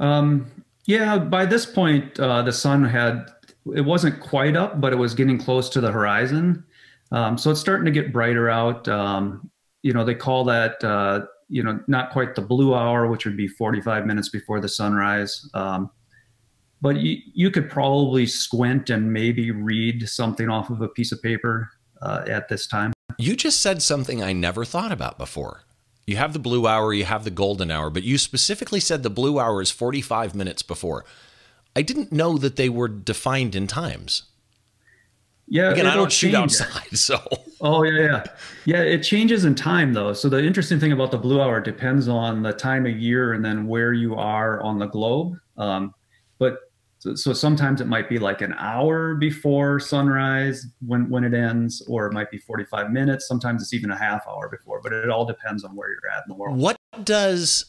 Um, 0.00 0.50
yeah, 0.86 1.18
by 1.18 1.46
this 1.46 1.64
point, 1.64 2.18
uh, 2.18 2.42
the 2.42 2.52
sun 2.52 2.84
had 2.84 3.30
it 3.74 3.82
wasn't 3.82 4.20
quite 4.20 4.56
up, 4.56 4.80
but 4.80 4.92
it 4.92 4.96
was 4.96 5.14
getting 5.14 5.38
close 5.38 5.68
to 5.70 5.80
the 5.80 5.90
horizon. 5.90 6.64
Um, 7.12 7.38
so 7.38 7.50
it's 7.50 7.60
starting 7.60 7.84
to 7.84 7.92
get 7.92 8.12
brighter 8.12 8.50
out. 8.50 8.88
Um, 8.88 9.50
you 9.82 9.92
know, 9.92 10.04
they 10.04 10.14
call 10.14 10.44
that 10.44 10.82
uh, 10.82 11.26
you 11.48 11.62
know 11.62 11.80
not 11.86 12.10
quite 12.10 12.34
the 12.34 12.42
blue 12.42 12.74
hour, 12.74 13.08
which 13.08 13.24
would 13.24 13.36
be 13.36 13.48
45 13.48 14.06
minutes 14.06 14.28
before 14.28 14.60
the 14.60 14.68
sunrise. 14.68 15.48
Um, 15.54 15.90
but 16.82 16.96
you, 16.96 17.18
you 17.32 17.50
could 17.50 17.70
probably 17.70 18.26
squint 18.26 18.90
and 18.90 19.10
maybe 19.10 19.52
read 19.52 20.08
something 20.08 20.50
off 20.50 20.68
of 20.68 20.82
a 20.82 20.88
piece 20.88 21.12
of 21.12 21.22
paper 21.22 21.70
uh, 22.02 22.24
at 22.26 22.48
this 22.48 22.66
time. 22.66 22.92
You 23.18 23.36
just 23.36 23.60
said 23.60 23.80
something 23.80 24.22
I 24.22 24.32
never 24.32 24.64
thought 24.64 24.92
about 24.92 25.16
before. 25.16 25.62
You 26.06 26.16
have 26.16 26.32
the 26.32 26.40
blue 26.40 26.66
hour, 26.66 26.92
you 26.92 27.04
have 27.04 27.22
the 27.22 27.30
golden 27.30 27.70
hour, 27.70 27.88
but 27.88 28.02
you 28.02 28.18
specifically 28.18 28.80
said 28.80 29.04
the 29.04 29.10
blue 29.10 29.38
hour 29.38 29.62
is 29.62 29.70
45 29.70 30.34
minutes 30.34 30.62
before. 30.62 31.04
I 31.76 31.82
didn't 31.82 32.10
know 32.10 32.36
that 32.36 32.56
they 32.56 32.68
were 32.68 32.88
defined 32.88 33.54
in 33.54 33.68
times. 33.68 34.24
Yeah, 35.46 35.70
again, 35.70 35.86
I 35.86 35.94
don't 35.94 36.10
shoot 36.10 36.34
outside, 36.34 36.98
so. 36.98 37.20
Oh 37.64 37.84
yeah, 37.84 38.00
yeah, 38.00 38.24
yeah. 38.64 38.82
It 38.82 39.04
changes 39.04 39.44
in 39.44 39.54
time 39.54 39.92
though. 39.92 40.14
So 40.14 40.28
the 40.28 40.44
interesting 40.44 40.80
thing 40.80 40.90
about 40.90 41.12
the 41.12 41.16
blue 41.16 41.40
hour 41.40 41.60
depends 41.60 42.08
on 42.08 42.42
the 42.42 42.52
time 42.52 42.86
of 42.86 42.98
year 42.98 43.34
and 43.34 43.44
then 43.44 43.68
where 43.68 43.92
you 43.92 44.16
are 44.16 44.60
on 44.62 44.80
the 44.80 44.86
globe. 44.86 45.38
Um, 45.56 45.94
but 46.40 46.71
so, 47.02 47.16
so, 47.16 47.32
sometimes 47.32 47.80
it 47.80 47.88
might 47.88 48.08
be 48.08 48.20
like 48.20 48.42
an 48.42 48.54
hour 48.60 49.16
before 49.16 49.80
sunrise 49.80 50.68
when, 50.86 51.10
when 51.10 51.24
it 51.24 51.34
ends, 51.34 51.84
or 51.88 52.06
it 52.06 52.12
might 52.12 52.30
be 52.30 52.38
45 52.38 52.92
minutes. 52.92 53.26
Sometimes 53.26 53.60
it's 53.60 53.74
even 53.74 53.90
a 53.90 53.98
half 53.98 54.24
hour 54.28 54.48
before, 54.48 54.80
but 54.80 54.92
it 54.92 55.10
all 55.10 55.24
depends 55.24 55.64
on 55.64 55.74
where 55.74 55.88
you're 55.88 56.12
at 56.12 56.18
in 56.18 56.28
the 56.28 56.34
world. 56.36 56.60
What 56.60 56.76
does, 57.02 57.64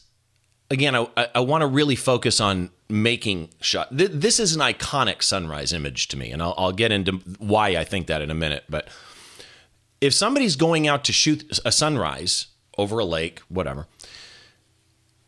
again, 0.70 0.94
I, 0.94 1.08
I 1.34 1.40
want 1.40 1.62
to 1.62 1.66
really 1.66 1.96
focus 1.96 2.38
on 2.40 2.70
making 2.88 3.48
shot. 3.60 3.88
This 3.90 4.38
is 4.38 4.54
an 4.54 4.60
iconic 4.60 5.20
sunrise 5.20 5.72
image 5.72 6.06
to 6.08 6.16
me, 6.16 6.30
and 6.30 6.40
I'll, 6.40 6.54
I'll 6.56 6.72
get 6.72 6.92
into 6.92 7.14
why 7.38 7.70
I 7.70 7.82
think 7.82 8.06
that 8.06 8.22
in 8.22 8.30
a 8.30 8.34
minute. 8.34 8.62
But 8.68 8.88
if 10.00 10.14
somebody's 10.14 10.54
going 10.54 10.86
out 10.86 11.02
to 11.06 11.12
shoot 11.12 11.58
a 11.64 11.72
sunrise 11.72 12.46
over 12.78 13.00
a 13.00 13.04
lake, 13.04 13.40
whatever, 13.48 13.88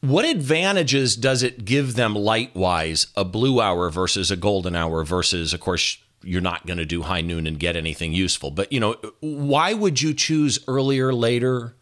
what 0.08 0.24
advantages 0.24 1.16
does 1.16 1.42
it 1.42 1.64
give 1.64 1.94
them 1.94 2.14
light 2.14 2.54
wise, 2.54 3.08
a 3.16 3.24
blue 3.24 3.60
hour 3.60 3.90
versus 3.90 4.30
a 4.30 4.36
golden 4.36 4.76
hour 4.76 5.04
versus, 5.04 5.52
of 5.52 5.60
course, 5.60 5.98
you're 6.22 6.40
not 6.40 6.66
going 6.66 6.78
to 6.78 6.84
do 6.84 7.02
high 7.02 7.20
noon 7.20 7.46
and 7.46 7.58
get 7.58 7.76
anything 7.76 8.12
useful. 8.12 8.50
But, 8.50 8.72
you 8.72 8.80
know, 8.80 8.96
why 9.20 9.74
would 9.74 10.02
you 10.02 10.12
choose 10.12 10.58
earlier, 10.66 11.12
later? 11.12 11.76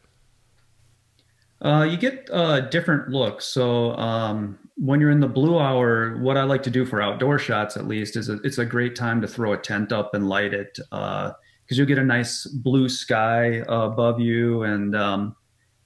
Uh, 1.63 1.87
you 1.91 1.97
get 1.97 2.29
uh, 2.31 2.61
different 2.61 3.09
looks. 3.09 3.47
So 3.47 3.93
um, 3.97 4.59
when 4.77 5.01
you're 5.01 5.11
in 5.11 5.21
the 5.21 5.29
blue 5.29 5.59
hour, 5.59 6.19
what 6.19 6.37
I 6.37 6.45
like 6.45 6.63
to 6.65 6.71
do 6.71 6.85
for 6.85 7.01
outdoor 7.01 7.39
shots, 7.39 7.77
at 7.77 7.87
least, 7.87 8.17
is 8.17 8.29
a, 8.29 8.35
it's 8.43 8.59
a 8.59 8.67
great 8.67 8.97
time 8.97 9.23
to 9.23 9.29
throw 9.29 9.55
a 9.55 9.57
tent 9.57 9.93
up 9.93 10.15
and 10.15 10.29
light 10.29 10.53
it 10.53 10.75
because 10.75 11.33
uh, 11.33 11.35
you'll 11.71 11.87
get 11.87 11.99
a 11.99 12.05
nice 12.05 12.45
blue 12.47 12.89
sky 12.89 13.63
above 13.69 14.21
you 14.21 14.65
and 14.65 14.95
um, 14.95 15.37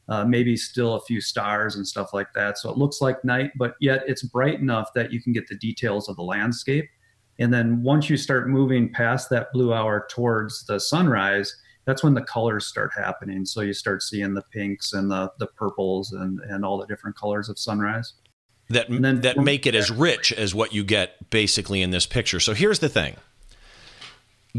uh, 0.09 0.25
maybe 0.25 0.57
still 0.57 0.95
a 0.95 1.01
few 1.03 1.21
stars 1.21 1.77
and 1.77 1.87
stuff 1.87 2.13
like 2.13 2.33
that. 2.35 2.59
So 2.59 2.71
it 2.71 2.79
looks 2.79 3.01
like 3.01 3.25
night, 3.25 3.53
but 3.57 3.75
yet 3.81 4.05
it's 4.07 4.23
bright 4.23 4.59
enough 4.61 4.93
that 4.95 5.13
you 5.13 5.21
can 5.21 5.33
get 5.33 5.49
the 5.49 5.57
details 5.57 6.09
of 6.09 6.17
the 6.17 6.23
landscape. 6.23 6.89
And 7.39 7.53
then 7.53 7.83
once 7.83 8.11
you 8.11 8.17
start 8.17 8.49
moving 8.49 8.93
past 8.93 9.31
that 9.31 9.53
blue 9.53 9.73
hour 9.73 10.07
towards 10.11 10.65
the 10.67 10.81
sunrise, 10.81 11.55
that's 11.85 12.03
when 12.03 12.15
the 12.15 12.23
colors 12.23 12.67
start 12.67 12.91
happening. 12.97 13.45
So 13.45 13.61
you 13.61 13.73
start 13.73 14.03
seeing 14.03 14.35
the 14.35 14.43
pinks 14.43 14.93
and 14.93 15.11
the, 15.11 15.31
the 15.39 15.47
purples 15.47 16.13
and, 16.13 16.41
and 16.41 16.65
all 16.65 16.79
the 16.79 16.87
different 16.87 17.17
colors 17.17 17.49
of 17.49 17.59
sunrise. 17.59 18.15
That, 18.71 18.87
then, 18.91 19.23
that 19.23 19.39
make 19.39 19.67
it 19.67 19.75
as 19.75 19.91
rich 19.91 20.31
as 20.31 20.55
what 20.55 20.75
you 20.75 20.85
get 20.85 21.31
basically 21.31 21.81
in 21.81 21.91
this 21.91 22.05
picture. 22.05 22.41
So 22.41 22.53
here's 22.53 22.81
the 22.81 22.91
thing 22.91 23.17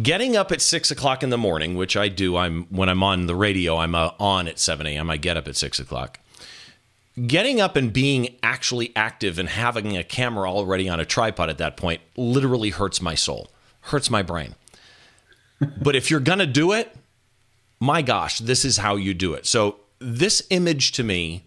getting 0.01 0.35
up 0.35 0.51
at 0.51 0.61
six 0.61 0.91
o'clock 0.91 1.23
in 1.23 1.29
the 1.29 1.37
morning, 1.37 1.75
which 1.75 1.97
I 1.97 2.07
do. 2.07 2.37
I'm 2.37 2.63
when 2.65 2.89
I'm 2.89 3.03
on 3.03 3.27
the 3.27 3.35
radio, 3.35 3.77
I'm 3.77 3.95
uh, 3.95 4.11
on 4.19 4.47
at 4.47 4.59
seven 4.59 4.87
a.m. 4.87 5.09
I 5.09 5.17
get 5.17 5.37
up 5.37 5.47
at 5.47 5.55
six 5.55 5.79
o'clock. 5.79 6.19
Getting 7.27 7.59
up 7.59 7.75
and 7.75 7.91
being 7.91 8.37
actually 8.41 8.93
active 8.95 9.39
and 9.39 9.49
having 9.49 9.97
a 9.97 10.03
camera 10.03 10.49
already 10.49 10.87
on 10.87 10.99
a 10.99 11.05
tripod 11.05 11.49
at 11.49 11.57
that 11.57 11.75
point 11.75 12.01
literally 12.15 12.69
hurts 12.69 13.01
my 13.01 13.15
soul, 13.15 13.51
hurts 13.81 14.09
my 14.09 14.21
brain. 14.21 14.55
but 15.81 15.95
if 15.95 16.09
you're 16.09 16.19
gonna 16.19 16.45
do 16.45 16.71
it, 16.71 16.95
my 17.79 18.01
gosh, 18.01 18.39
this 18.39 18.63
is 18.63 18.77
how 18.77 18.95
you 18.95 19.13
do 19.13 19.33
it. 19.33 19.45
So 19.45 19.77
this 19.99 20.41
image 20.49 20.93
to 20.93 21.03
me, 21.03 21.43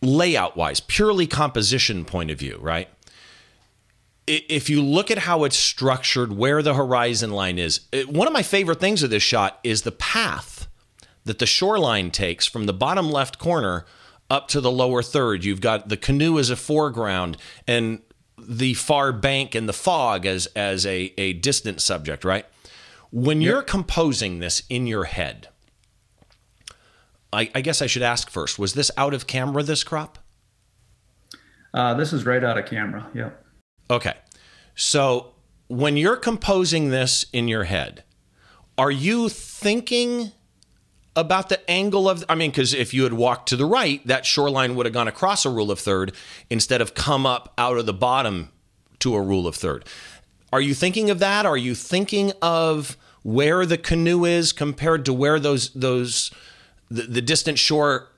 layout 0.00 0.56
wise, 0.56 0.80
purely 0.80 1.26
composition 1.26 2.04
point 2.04 2.30
of 2.30 2.38
view, 2.38 2.58
right? 2.60 2.88
If 4.30 4.70
you 4.70 4.82
look 4.82 5.10
at 5.10 5.18
how 5.18 5.44
it's 5.44 5.56
structured, 5.56 6.32
where 6.32 6.62
the 6.62 6.74
horizon 6.74 7.30
line 7.30 7.58
is, 7.58 7.80
it, 7.92 8.08
one 8.08 8.26
of 8.26 8.32
my 8.32 8.42
favorite 8.42 8.80
things 8.80 9.02
of 9.02 9.10
this 9.10 9.22
shot 9.22 9.58
is 9.64 9.82
the 9.82 9.92
path 9.92 10.68
that 11.24 11.38
the 11.38 11.46
shoreline 11.46 12.10
takes 12.10 12.46
from 12.46 12.66
the 12.66 12.72
bottom 12.72 13.10
left 13.10 13.38
corner 13.38 13.84
up 14.30 14.48
to 14.48 14.60
the 14.60 14.70
lower 14.70 15.02
third. 15.02 15.44
You've 15.44 15.60
got 15.60 15.88
the 15.88 15.96
canoe 15.96 16.38
as 16.38 16.50
a 16.50 16.56
foreground 16.56 17.36
and 17.66 18.00
the 18.38 18.74
far 18.74 19.12
bank 19.12 19.54
and 19.54 19.68
the 19.68 19.72
fog 19.72 20.24
as 20.24 20.46
as 20.56 20.86
a, 20.86 21.12
a 21.18 21.34
distant 21.34 21.82
subject, 21.82 22.24
right? 22.24 22.46
When 23.10 23.40
you're 23.40 23.62
composing 23.62 24.38
this 24.38 24.62
in 24.70 24.86
your 24.86 25.04
head, 25.04 25.48
I, 27.32 27.50
I, 27.54 27.60
guess 27.60 27.82
I 27.82 27.86
should 27.86 28.02
ask 28.02 28.30
first: 28.30 28.58
Was 28.58 28.74
this 28.74 28.90
out 28.96 29.12
of 29.12 29.26
camera? 29.26 29.64
This 29.64 29.82
crop? 29.82 30.18
Uh, 31.74 31.94
this 31.94 32.12
is 32.12 32.24
right 32.24 32.42
out 32.42 32.56
of 32.56 32.66
camera. 32.66 33.08
Yep. 33.14 33.44
Okay. 33.90 34.14
So 34.74 35.32
when 35.68 35.96
you're 35.96 36.16
composing 36.16 36.90
this 36.90 37.26
in 37.32 37.48
your 37.48 37.64
head, 37.64 38.04
are 38.78 38.90
you 38.90 39.28
thinking 39.28 40.32
about 41.16 41.48
the 41.48 41.68
angle 41.68 42.08
of 42.08 42.24
I 42.28 42.36
mean 42.36 42.52
cuz 42.52 42.72
if 42.72 42.94
you 42.94 43.02
had 43.02 43.12
walked 43.12 43.48
to 43.48 43.56
the 43.56 43.66
right, 43.66 44.06
that 44.06 44.24
shoreline 44.24 44.76
would 44.76 44.86
have 44.86 44.92
gone 44.92 45.08
across 45.08 45.44
a 45.44 45.50
rule 45.50 45.70
of 45.70 45.80
third 45.80 46.12
instead 46.48 46.80
of 46.80 46.94
come 46.94 47.26
up 47.26 47.52
out 47.58 47.78
of 47.78 47.86
the 47.86 47.92
bottom 47.92 48.50
to 49.00 49.14
a 49.16 49.20
rule 49.20 49.46
of 49.46 49.56
third. 49.56 49.84
Are 50.52 50.60
you 50.60 50.72
thinking 50.72 51.10
of 51.10 51.18
that? 51.18 51.44
Are 51.44 51.56
you 51.56 51.74
thinking 51.74 52.32
of 52.40 52.96
where 53.22 53.66
the 53.66 53.76
canoe 53.76 54.24
is 54.24 54.52
compared 54.52 55.04
to 55.04 55.12
where 55.12 55.40
those 55.40 55.70
those 55.70 56.30
the, 56.90 57.02
the 57.02 57.20
distant 57.20 57.58
shore 57.58 58.08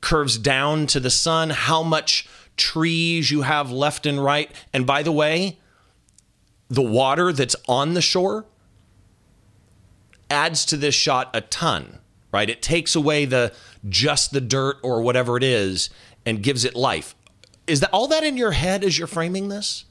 curves 0.00 0.38
down 0.38 0.86
to 0.86 0.98
the 0.98 1.10
sun, 1.10 1.50
how 1.50 1.82
much 1.82 2.26
trees 2.60 3.30
you 3.30 3.42
have 3.42 3.72
left 3.72 4.06
and 4.06 4.22
right. 4.22 4.50
And 4.72 4.86
by 4.86 5.02
the 5.02 5.10
way, 5.10 5.58
the 6.68 6.82
water 6.82 7.32
that's 7.32 7.56
on 7.68 7.94
the 7.94 8.02
shore 8.02 8.44
adds 10.30 10.64
to 10.66 10.76
this 10.76 10.94
shot 10.94 11.30
a 11.34 11.40
ton, 11.40 11.98
right? 12.32 12.48
It 12.48 12.62
takes 12.62 12.94
away 12.94 13.24
the 13.24 13.52
just 13.88 14.32
the 14.32 14.40
dirt 14.40 14.76
or 14.82 15.02
whatever 15.02 15.36
it 15.36 15.42
is 15.42 15.90
and 16.24 16.42
gives 16.42 16.64
it 16.64 16.76
life. 16.76 17.16
Is 17.66 17.80
that 17.80 17.90
all 17.92 18.06
that 18.08 18.22
in 18.22 18.36
your 18.36 18.52
head 18.52 18.84
as 18.84 18.98
you're 18.98 19.08
framing 19.08 19.48
this? 19.48 19.86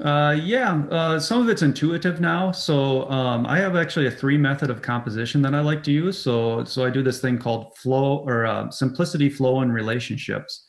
Uh, 0.00 0.36
yeah, 0.42 0.82
uh, 0.90 1.20
some 1.20 1.42
of 1.42 1.48
it's 1.48 1.62
intuitive 1.62 2.20
now. 2.20 2.50
So 2.50 3.08
um, 3.10 3.46
I 3.46 3.58
have 3.58 3.76
actually 3.76 4.06
a 4.06 4.10
three 4.10 4.38
method 4.38 4.70
of 4.70 4.82
composition 4.82 5.42
that 5.42 5.54
I 5.54 5.60
like 5.60 5.82
to 5.84 5.92
use. 5.92 6.18
So 6.18 6.64
so 6.64 6.84
I 6.84 6.90
do 6.90 7.02
this 7.02 7.20
thing 7.20 7.38
called 7.38 7.76
flow 7.76 8.24
or 8.26 8.46
uh, 8.46 8.70
simplicity, 8.70 9.28
flow, 9.28 9.60
and 9.60 9.72
relationships. 9.72 10.66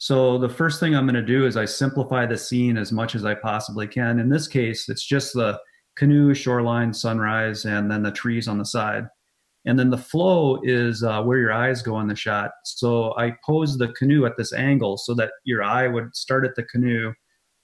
So 0.00 0.38
the 0.38 0.48
first 0.48 0.80
thing 0.80 0.96
I'm 0.96 1.04
going 1.04 1.14
to 1.14 1.22
do 1.22 1.44
is 1.44 1.58
I 1.58 1.66
simplify 1.66 2.24
the 2.24 2.38
scene 2.38 2.78
as 2.78 2.90
much 2.90 3.14
as 3.14 3.26
I 3.26 3.34
possibly 3.34 3.86
can. 3.86 4.18
In 4.18 4.30
this 4.30 4.48
case, 4.48 4.88
it's 4.88 5.04
just 5.04 5.34
the 5.34 5.60
canoe, 5.94 6.32
shoreline, 6.32 6.94
sunrise, 6.94 7.66
and 7.66 7.90
then 7.90 8.02
the 8.02 8.10
trees 8.10 8.48
on 8.48 8.56
the 8.56 8.64
side. 8.64 9.08
And 9.66 9.78
then 9.78 9.90
the 9.90 9.98
flow 9.98 10.58
is 10.62 11.02
uh, 11.02 11.22
where 11.22 11.36
your 11.36 11.52
eyes 11.52 11.82
go 11.82 12.00
in 12.00 12.08
the 12.08 12.16
shot. 12.16 12.52
So 12.64 13.14
I 13.18 13.34
pose 13.44 13.76
the 13.76 13.88
canoe 13.88 14.24
at 14.24 14.38
this 14.38 14.54
angle 14.54 14.96
so 14.96 15.12
that 15.16 15.32
your 15.44 15.62
eye 15.62 15.86
would 15.86 16.16
start 16.16 16.46
at 16.46 16.54
the 16.54 16.62
canoe 16.62 17.12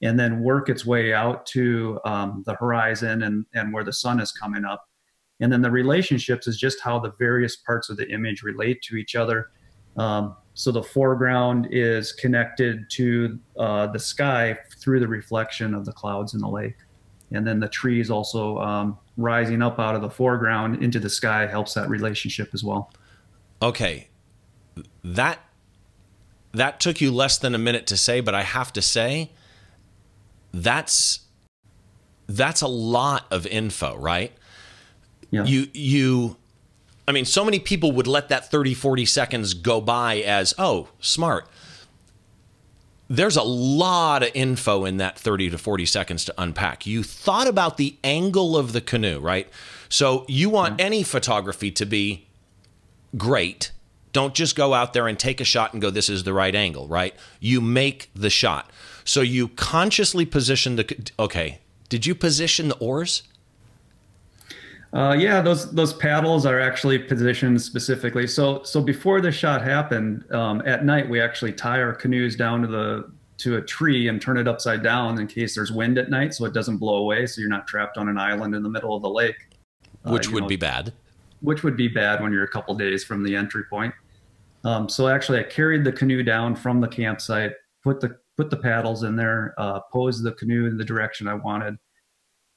and 0.02 0.20
then 0.20 0.42
work 0.42 0.68
its 0.68 0.84
way 0.84 1.14
out 1.14 1.46
to 1.46 1.98
um, 2.04 2.42
the 2.44 2.54
horizon 2.56 3.22
and, 3.22 3.46
and 3.54 3.72
where 3.72 3.82
the 3.82 3.94
sun 3.94 4.20
is 4.20 4.30
coming 4.30 4.66
up. 4.66 4.84
And 5.40 5.50
then 5.50 5.62
the 5.62 5.70
relationships 5.70 6.46
is 6.46 6.58
just 6.58 6.82
how 6.82 6.98
the 6.98 7.14
various 7.18 7.56
parts 7.56 7.88
of 7.88 7.96
the 7.96 8.10
image 8.10 8.42
relate 8.42 8.82
to 8.82 8.96
each 8.96 9.16
other. 9.16 9.48
Um, 9.96 10.36
so 10.56 10.72
the 10.72 10.82
foreground 10.82 11.68
is 11.70 12.12
connected 12.12 12.88
to 12.88 13.38
uh, 13.58 13.86
the 13.88 13.98
sky 13.98 14.58
through 14.78 15.00
the 15.00 15.06
reflection 15.06 15.74
of 15.74 15.84
the 15.84 15.92
clouds 15.92 16.32
in 16.32 16.40
the 16.40 16.48
lake. 16.48 16.76
And 17.30 17.46
then 17.46 17.60
the 17.60 17.68
trees 17.68 18.10
also 18.10 18.58
um, 18.58 18.98
rising 19.18 19.60
up 19.60 19.78
out 19.78 19.94
of 19.94 20.00
the 20.00 20.08
foreground 20.08 20.82
into 20.82 20.98
the 20.98 21.10
sky 21.10 21.46
helps 21.46 21.74
that 21.74 21.90
relationship 21.90 22.50
as 22.54 22.64
well. 22.64 22.90
Okay. 23.60 24.08
That 25.04 25.40
that 26.52 26.80
took 26.80 27.02
you 27.02 27.12
less 27.12 27.36
than 27.36 27.54
a 27.54 27.58
minute 27.58 27.86
to 27.88 27.96
say, 27.98 28.20
but 28.20 28.34
I 28.34 28.42
have 28.42 28.72
to 28.72 28.82
say 28.82 29.32
that's 30.54 31.20
that's 32.28 32.62
a 32.62 32.68
lot 32.68 33.26
of 33.30 33.46
info, 33.46 33.94
right? 33.98 34.32
Yeah. 35.30 35.44
You 35.44 35.66
you 35.74 36.36
I 37.08 37.12
mean, 37.12 37.24
so 37.24 37.44
many 37.44 37.58
people 37.58 37.92
would 37.92 38.06
let 38.06 38.28
that 38.30 38.50
30, 38.50 38.74
40 38.74 39.04
seconds 39.04 39.54
go 39.54 39.80
by 39.80 40.16
as, 40.16 40.54
oh, 40.58 40.88
smart. 41.00 41.46
there's 43.08 43.36
a 43.36 43.42
lot 43.42 44.22
of 44.24 44.30
info 44.34 44.84
in 44.84 44.96
that 44.96 45.18
30 45.18 45.50
to 45.50 45.58
40 45.58 45.86
seconds 45.86 46.24
to 46.24 46.34
unpack. 46.36 46.86
You 46.86 47.02
thought 47.02 47.46
about 47.46 47.76
the 47.76 47.96
angle 48.02 48.56
of 48.56 48.72
the 48.72 48.80
canoe, 48.80 49.20
right? 49.20 49.48
So 49.88 50.24
you 50.28 50.50
want 50.50 50.78
mm-hmm. 50.78 50.86
any 50.86 51.02
photography 51.04 51.70
to 51.72 51.86
be 51.86 52.26
great. 53.16 53.70
Don't 54.12 54.34
just 54.34 54.56
go 54.56 54.74
out 54.74 54.92
there 54.92 55.06
and 55.06 55.18
take 55.18 55.40
a 55.40 55.44
shot 55.44 55.72
and 55.72 55.82
go, 55.82 55.90
this 55.90 56.08
is 56.08 56.24
the 56.24 56.32
right 56.32 56.54
angle, 56.54 56.88
right? 56.88 57.14
You 57.38 57.60
make 57.60 58.10
the 58.14 58.30
shot. 58.30 58.70
So 59.04 59.20
you 59.20 59.48
consciously 59.48 60.24
position 60.26 60.76
the. 60.76 61.10
Okay. 61.18 61.60
Did 61.88 62.06
you 62.06 62.14
position 62.14 62.68
the 62.68 62.76
oars? 62.78 63.22
Uh, 64.96 65.12
yeah, 65.12 65.42
those 65.42 65.70
those 65.72 65.92
paddles 65.92 66.46
are 66.46 66.58
actually 66.58 66.98
positioned 66.98 67.60
specifically. 67.60 68.26
So 68.26 68.62
so 68.62 68.80
before 68.80 69.20
the 69.20 69.30
shot 69.30 69.62
happened, 69.62 70.24
um, 70.32 70.62
at 70.64 70.86
night 70.86 71.06
we 71.06 71.20
actually 71.20 71.52
tie 71.52 71.82
our 71.82 71.92
canoes 71.92 72.34
down 72.34 72.62
to 72.62 72.66
the 72.66 73.12
to 73.38 73.56
a 73.56 73.60
tree 73.60 74.08
and 74.08 74.22
turn 74.22 74.38
it 74.38 74.48
upside 74.48 74.82
down 74.82 75.20
in 75.20 75.26
case 75.26 75.54
there's 75.54 75.70
wind 75.70 75.98
at 75.98 76.08
night, 76.08 76.32
so 76.32 76.46
it 76.46 76.54
doesn't 76.54 76.78
blow 76.78 76.96
away, 76.96 77.26
so 77.26 77.42
you're 77.42 77.50
not 77.50 77.66
trapped 77.66 77.98
on 77.98 78.08
an 78.08 78.16
island 78.16 78.54
in 78.54 78.62
the 78.62 78.70
middle 78.70 78.96
of 78.96 79.02
the 79.02 79.10
lake. 79.10 79.36
Uh, 80.06 80.12
which 80.12 80.28
uh, 80.28 80.30
would 80.32 80.44
know, 80.44 80.48
be 80.48 80.56
bad. 80.56 80.94
Which 81.42 81.62
would 81.62 81.76
be 81.76 81.88
bad 81.88 82.22
when 82.22 82.32
you're 82.32 82.44
a 82.44 82.48
couple 82.48 82.74
days 82.74 83.04
from 83.04 83.22
the 83.22 83.36
entry 83.36 83.64
point. 83.68 83.92
Um, 84.64 84.88
so 84.88 85.08
actually, 85.08 85.40
I 85.40 85.42
carried 85.42 85.84
the 85.84 85.92
canoe 85.92 86.22
down 86.22 86.56
from 86.56 86.80
the 86.80 86.88
campsite, 86.88 87.52
put 87.84 88.00
the 88.00 88.16
put 88.38 88.48
the 88.48 88.56
paddles 88.56 89.02
in 89.02 89.14
there, 89.14 89.54
uh, 89.58 89.80
posed 89.92 90.24
the 90.24 90.32
canoe 90.32 90.66
in 90.66 90.78
the 90.78 90.84
direction 90.84 91.28
I 91.28 91.34
wanted, 91.34 91.76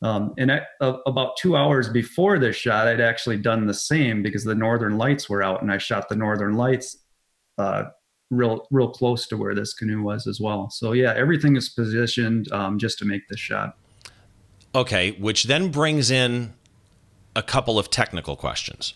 um, 0.01 0.33
and 0.37 0.51
I, 0.51 0.61
uh, 0.79 0.97
about 1.05 1.35
two 1.37 1.57
hours 1.57 1.89
before 1.89 2.39
this 2.39 2.55
shot, 2.55 2.87
I'd 2.87 3.01
actually 3.01 3.37
done 3.37 3.65
the 3.65 3.73
same 3.73 4.23
because 4.23 4.43
the 4.43 4.55
northern 4.55 4.97
lights 4.97 5.29
were 5.29 5.43
out, 5.43 5.61
and 5.61 5.71
I 5.71 5.77
shot 5.77 6.07
the 6.07 6.15
northern 6.15 6.55
lights 6.55 6.97
uh, 7.57 7.85
real, 8.31 8.65
real 8.71 8.89
close 8.89 9.27
to 9.27 9.37
where 9.37 9.53
this 9.53 9.73
canoe 9.73 10.01
was 10.01 10.25
as 10.25 10.39
well. 10.39 10.69
So 10.69 10.93
yeah, 10.93 11.13
everything 11.15 11.57
is 11.57 11.69
positioned 11.69 12.49
um, 12.51 12.79
just 12.79 12.97
to 12.99 13.05
make 13.05 13.27
this 13.27 13.39
shot. 13.39 13.75
Okay, 14.73 15.11
which 15.11 15.45
then 15.45 15.69
brings 15.69 16.09
in 16.09 16.53
a 17.35 17.43
couple 17.43 17.77
of 17.77 17.89
technical 17.89 18.37
questions. 18.37 18.93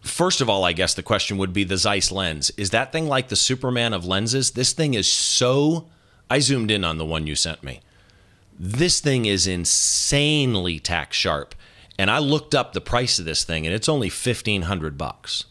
First 0.00 0.40
of 0.40 0.48
all, 0.48 0.64
I 0.64 0.72
guess 0.72 0.94
the 0.94 1.02
question 1.02 1.38
would 1.38 1.52
be 1.52 1.64
the 1.64 1.76
Zeiss 1.76 2.12
lens. 2.12 2.52
Is 2.56 2.70
that 2.70 2.92
thing 2.92 3.08
like 3.08 3.28
the 3.28 3.36
Superman 3.36 3.92
of 3.92 4.06
lenses? 4.06 4.52
This 4.52 4.72
thing 4.72 4.94
is 4.94 5.10
so. 5.10 5.88
I 6.30 6.38
zoomed 6.38 6.70
in 6.70 6.84
on 6.84 6.98
the 6.98 7.04
one 7.04 7.26
you 7.26 7.34
sent 7.34 7.64
me 7.64 7.80
this 8.58 9.00
thing 9.00 9.26
is 9.26 9.46
insanely 9.46 10.78
tack 10.78 11.12
sharp. 11.12 11.54
And 11.98 12.10
I 12.10 12.18
looked 12.18 12.54
up 12.54 12.72
the 12.72 12.80
price 12.80 13.18
of 13.18 13.24
this 13.24 13.44
thing, 13.44 13.66
and 13.66 13.74
it's 13.74 13.88
only 13.88 14.10
fifteen 14.10 14.62
hundred 14.62 14.98
bucks. 14.98 15.46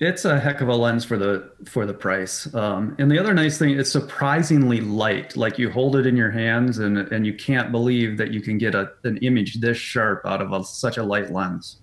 It's 0.00 0.24
a 0.24 0.40
heck 0.40 0.60
of 0.60 0.68
a 0.68 0.74
lens 0.74 1.04
for 1.04 1.16
the 1.16 1.50
for 1.64 1.86
the 1.86 1.94
price. 1.94 2.52
Um, 2.54 2.94
and 2.98 3.10
the 3.10 3.18
other 3.18 3.32
nice 3.32 3.56
thing, 3.56 3.78
it's 3.78 3.90
surprisingly 3.90 4.80
light. 4.80 5.36
Like 5.36 5.58
you 5.58 5.70
hold 5.70 5.96
it 5.96 6.06
in 6.06 6.16
your 6.16 6.30
hands, 6.30 6.78
and 6.78 6.98
and 6.98 7.24
you 7.24 7.32
can't 7.32 7.70
believe 7.70 8.18
that 8.18 8.32
you 8.32 8.42
can 8.42 8.58
get 8.58 8.74
a, 8.74 8.90
an 9.04 9.16
image 9.18 9.60
this 9.60 9.78
sharp 9.78 10.26
out 10.26 10.42
of 10.42 10.52
a, 10.52 10.64
such 10.64 10.98
a 10.98 11.02
light 11.02 11.32
lens. 11.32 11.76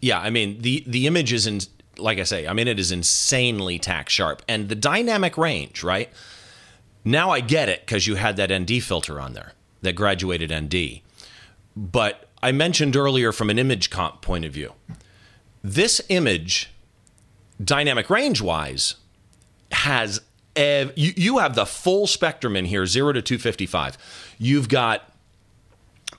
Yeah, 0.00 0.18
I 0.18 0.30
mean 0.30 0.60
the 0.60 0.82
the 0.86 1.06
image 1.06 1.32
is 1.32 1.46
in 1.46 1.60
like 1.98 2.18
I 2.18 2.24
say, 2.24 2.48
I 2.48 2.52
mean 2.52 2.66
it 2.66 2.78
is 2.78 2.90
insanely 2.90 3.78
tack 3.78 4.08
sharp, 4.08 4.42
and 4.48 4.68
the 4.68 4.74
dynamic 4.74 5.38
range, 5.38 5.84
right? 5.84 6.10
Now 7.04 7.30
I 7.30 7.40
get 7.40 7.68
it 7.68 7.80
because 7.80 8.06
you 8.06 8.14
had 8.14 8.36
that 8.36 8.52
ND 8.52 8.82
filter 8.82 9.20
on 9.20 9.34
there 9.34 9.52
that 9.82 9.92
graduated 9.94 10.52
ND. 10.52 11.00
But 11.76 12.28
I 12.42 12.52
mentioned 12.52 12.96
earlier 12.96 13.32
from 13.32 13.50
an 13.50 13.58
image 13.58 13.90
comp 13.90 14.22
point 14.22 14.44
of 14.44 14.52
view, 14.52 14.72
this 15.62 16.00
image, 16.08 16.70
dynamic 17.62 18.08
range 18.08 18.40
wise, 18.40 18.96
has 19.72 20.20
ev- 20.56 20.92
you, 20.96 21.12
you 21.16 21.38
have 21.38 21.54
the 21.54 21.66
full 21.66 22.06
spectrum 22.06 22.56
in 22.56 22.66
here, 22.66 22.86
zero 22.86 23.12
to 23.12 23.22
255. 23.22 23.98
You've 24.38 24.68
got 24.68 25.12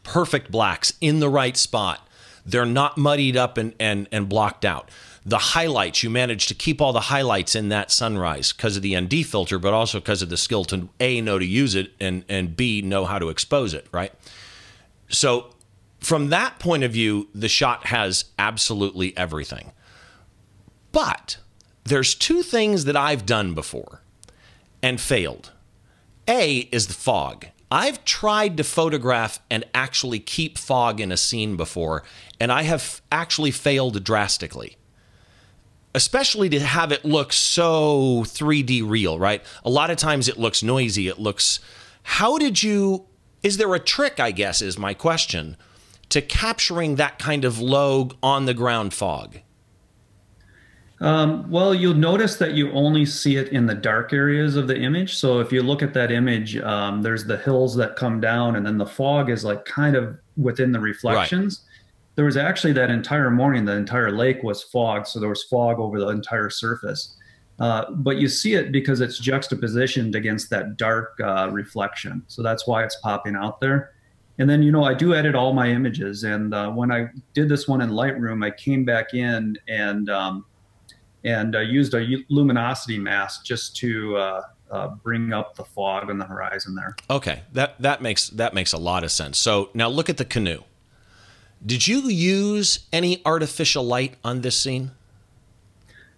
perfect 0.03 0.51
blacks 0.51 0.93
in 1.01 1.19
the 1.19 1.29
right 1.29 1.57
spot. 1.57 2.07
They're 2.45 2.65
not 2.65 2.97
muddied 2.97 3.37
up 3.37 3.57
and, 3.57 3.73
and, 3.79 4.07
and 4.11 4.29
blocked 4.29 4.65
out 4.65 4.89
the 5.25 5.37
highlights. 5.37 6.03
You 6.03 6.09
managed 6.09 6.47
to 6.49 6.53
keep 6.53 6.79
all 6.79 6.93
the 6.93 7.01
highlights 7.01 7.55
in 7.55 7.69
that 7.69 7.91
sunrise 7.91 8.53
because 8.53 8.77
of 8.77 8.83
the 8.83 8.99
ND 8.99 9.25
filter, 9.25 9.57
but 9.57 9.73
also 9.73 9.99
because 9.99 10.21
of 10.21 10.29
the 10.29 10.37
skill 10.37 10.63
to 10.65 10.89
A, 10.99 11.19
know 11.19 11.39
to 11.39 11.45
use 11.45 11.73
it, 11.73 11.93
and, 11.99 12.23
and 12.29 12.55
B, 12.55 12.81
know 12.81 13.05
how 13.05 13.17
to 13.17 13.29
expose 13.29 13.73
it, 13.73 13.87
right? 13.91 14.13
So, 15.09 15.47
from 15.99 16.29
that 16.29 16.59
point 16.59 16.83
of 16.83 16.91
view, 16.91 17.29
the 17.33 17.49
shot 17.49 17.87
has 17.87 18.25
absolutely 18.37 19.17
everything. 19.17 19.71
But 20.91 21.37
there's 21.83 22.13
two 22.13 22.43
things 22.43 22.85
that 22.85 22.95
I've 22.95 23.25
done 23.25 23.55
before 23.55 24.01
and 24.83 25.01
failed. 25.01 25.51
A 26.27 26.69
is 26.71 26.87
the 26.87 26.93
fog. 26.93 27.47
I've 27.71 28.05
tried 28.05 28.57
to 28.57 28.63
photograph 28.63 29.39
and 29.49 29.65
actually 29.73 30.19
keep 30.19 30.59
fog 30.59 31.01
in 31.01 31.11
a 31.11 31.17
scene 31.17 31.55
before, 31.57 32.03
and 32.39 32.51
I 32.51 32.63
have 32.63 33.01
actually 33.11 33.51
failed 33.51 34.03
drastically 34.03 34.77
especially 35.95 36.49
to 36.49 36.59
have 36.59 36.91
it 36.91 37.05
look 37.05 37.31
so 37.31 38.23
3D 38.25 38.87
real, 38.87 39.17
right? 39.17 39.41
A 39.63 39.69
lot 39.69 39.89
of 39.89 39.97
times 39.97 40.27
it 40.27 40.37
looks 40.37 40.61
noisy. 40.61 41.07
It 41.07 41.17
looks. 41.17 41.59
How 42.03 42.37
did 42.37 42.61
you. 42.61 43.05
Is 43.41 43.57
there 43.57 43.73
a 43.73 43.79
trick, 43.79 44.19
I 44.19 44.31
guess, 44.31 44.61
is 44.61 44.77
my 44.77 44.93
question, 44.93 45.55
to 46.09 46.21
capturing 46.21 46.95
that 46.95 47.17
kind 47.17 47.45
of 47.45 47.59
low 47.59 48.09
on 48.21 48.45
the 48.45 48.53
ground 48.53 48.93
fog? 48.93 49.37
Um, 50.99 51.49
well, 51.49 51.73
you'll 51.73 51.93
notice 51.93 52.37
that 52.37 52.53
you 52.53 52.71
only 52.71 53.05
see 53.05 53.37
it 53.37 53.49
in 53.49 53.65
the 53.65 53.75
dark 53.75 54.11
areas 54.13 54.55
of 54.55 54.67
the 54.67 54.77
image. 54.77 55.15
So 55.15 55.39
if 55.39 55.51
you 55.51 55.61
look 55.61 55.83
at 55.83 55.93
that 55.93 56.11
image, 56.11 56.57
um, 56.57 57.03
there's 57.03 57.25
the 57.25 57.37
hills 57.37 57.75
that 57.75 57.95
come 57.95 58.19
down, 58.19 58.55
and 58.55 58.65
then 58.65 58.77
the 58.77 58.85
fog 58.85 59.29
is 59.29 59.45
like 59.45 59.63
kind 59.65 59.95
of 59.95 60.17
within 60.35 60.71
the 60.71 60.79
reflections. 60.79 61.61
Right 61.63 61.71
there 62.15 62.25
was 62.25 62.37
actually 62.37 62.73
that 62.73 62.89
entire 62.89 63.29
morning, 63.29 63.65
the 63.65 63.75
entire 63.75 64.11
lake 64.11 64.41
was 64.43 64.63
fog. 64.63 65.05
So 65.05 65.19
there 65.19 65.29
was 65.29 65.43
fog 65.43 65.79
over 65.79 65.99
the 65.99 66.07
entire 66.09 66.49
surface. 66.49 67.15
Uh, 67.59 67.89
but 67.91 68.17
you 68.17 68.27
see 68.27 68.53
it 68.53 68.71
because 68.71 68.99
it's 69.01 69.21
juxtapositioned 69.21 70.15
against 70.15 70.49
that 70.49 70.77
dark 70.77 71.17
uh, 71.23 71.49
reflection. 71.51 72.23
So 72.27 72.43
that's 72.43 72.67
why 72.67 72.83
it's 72.83 72.97
popping 72.97 73.35
out 73.35 73.61
there. 73.61 73.91
And 74.37 74.49
then, 74.49 74.61
you 74.61 74.71
know, 74.71 74.83
I 74.83 74.93
do 74.93 75.13
edit 75.13 75.35
all 75.35 75.53
my 75.53 75.69
images. 75.69 76.23
And 76.23 76.53
uh, 76.53 76.71
when 76.71 76.91
I 76.91 77.07
did 77.33 77.47
this 77.47 77.67
one 77.67 77.81
in 77.81 77.91
Lightroom, 77.91 78.45
I 78.45 78.51
came 78.51 78.83
back 78.83 79.13
in 79.13 79.57
and 79.69 80.09
um, 80.09 80.45
and 81.23 81.55
uh, 81.55 81.59
used 81.59 81.93
a 81.93 82.23
luminosity 82.29 82.99
mask 82.99 83.45
just 83.45 83.75
to 83.77 84.15
uh, 84.17 84.41
uh, 84.69 84.87
bring 84.89 85.33
up 85.33 85.55
the 85.55 85.63
fog 85.63 86.09
on 86.09 86.17
the 86.17 86.25
horizon 86.25 86.75
there. 86.75 86.95
Okay, 87.09 87.43
that 87.53 87.81
that 87.81 88.01
makes 88.01 88.29
that 88.29 88.53
makes 88.53 88.73
a 88.73 88.77
lot 88.77 89.03
of 89.03 89.11
sense. 89.11 89.37
So 89.37 89.69
now 89.73 89.87
look 89.87 90.09
at 90.09 90.17
the 90.17 90.25
canoe. 90.25 90.63
Did 91.63 91.87
you 91.87 92.07
use 92.07 92.87
any 92.91 93.21
artificial 93.25 93.83
light 93.83 94.15
on 94.23 94.41
this 94.41 94.57
scene? 94.57 94.91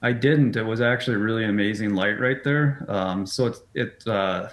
I 0.01 0.11
didn't. 0.11 0.55
It 0.55 0.63
was 0.63 0.79
actually 0.79 1.17
really 1.17 1.45
amazing 1.45 1.95
light 1.95 2.19
right 2.19 2.43
there. 2.43 2.85
Um, 2.87 3.25
so 3.25 3.47
it's 3.47 3.61
it. 3.73 4.07
Uh, 4.07 4.49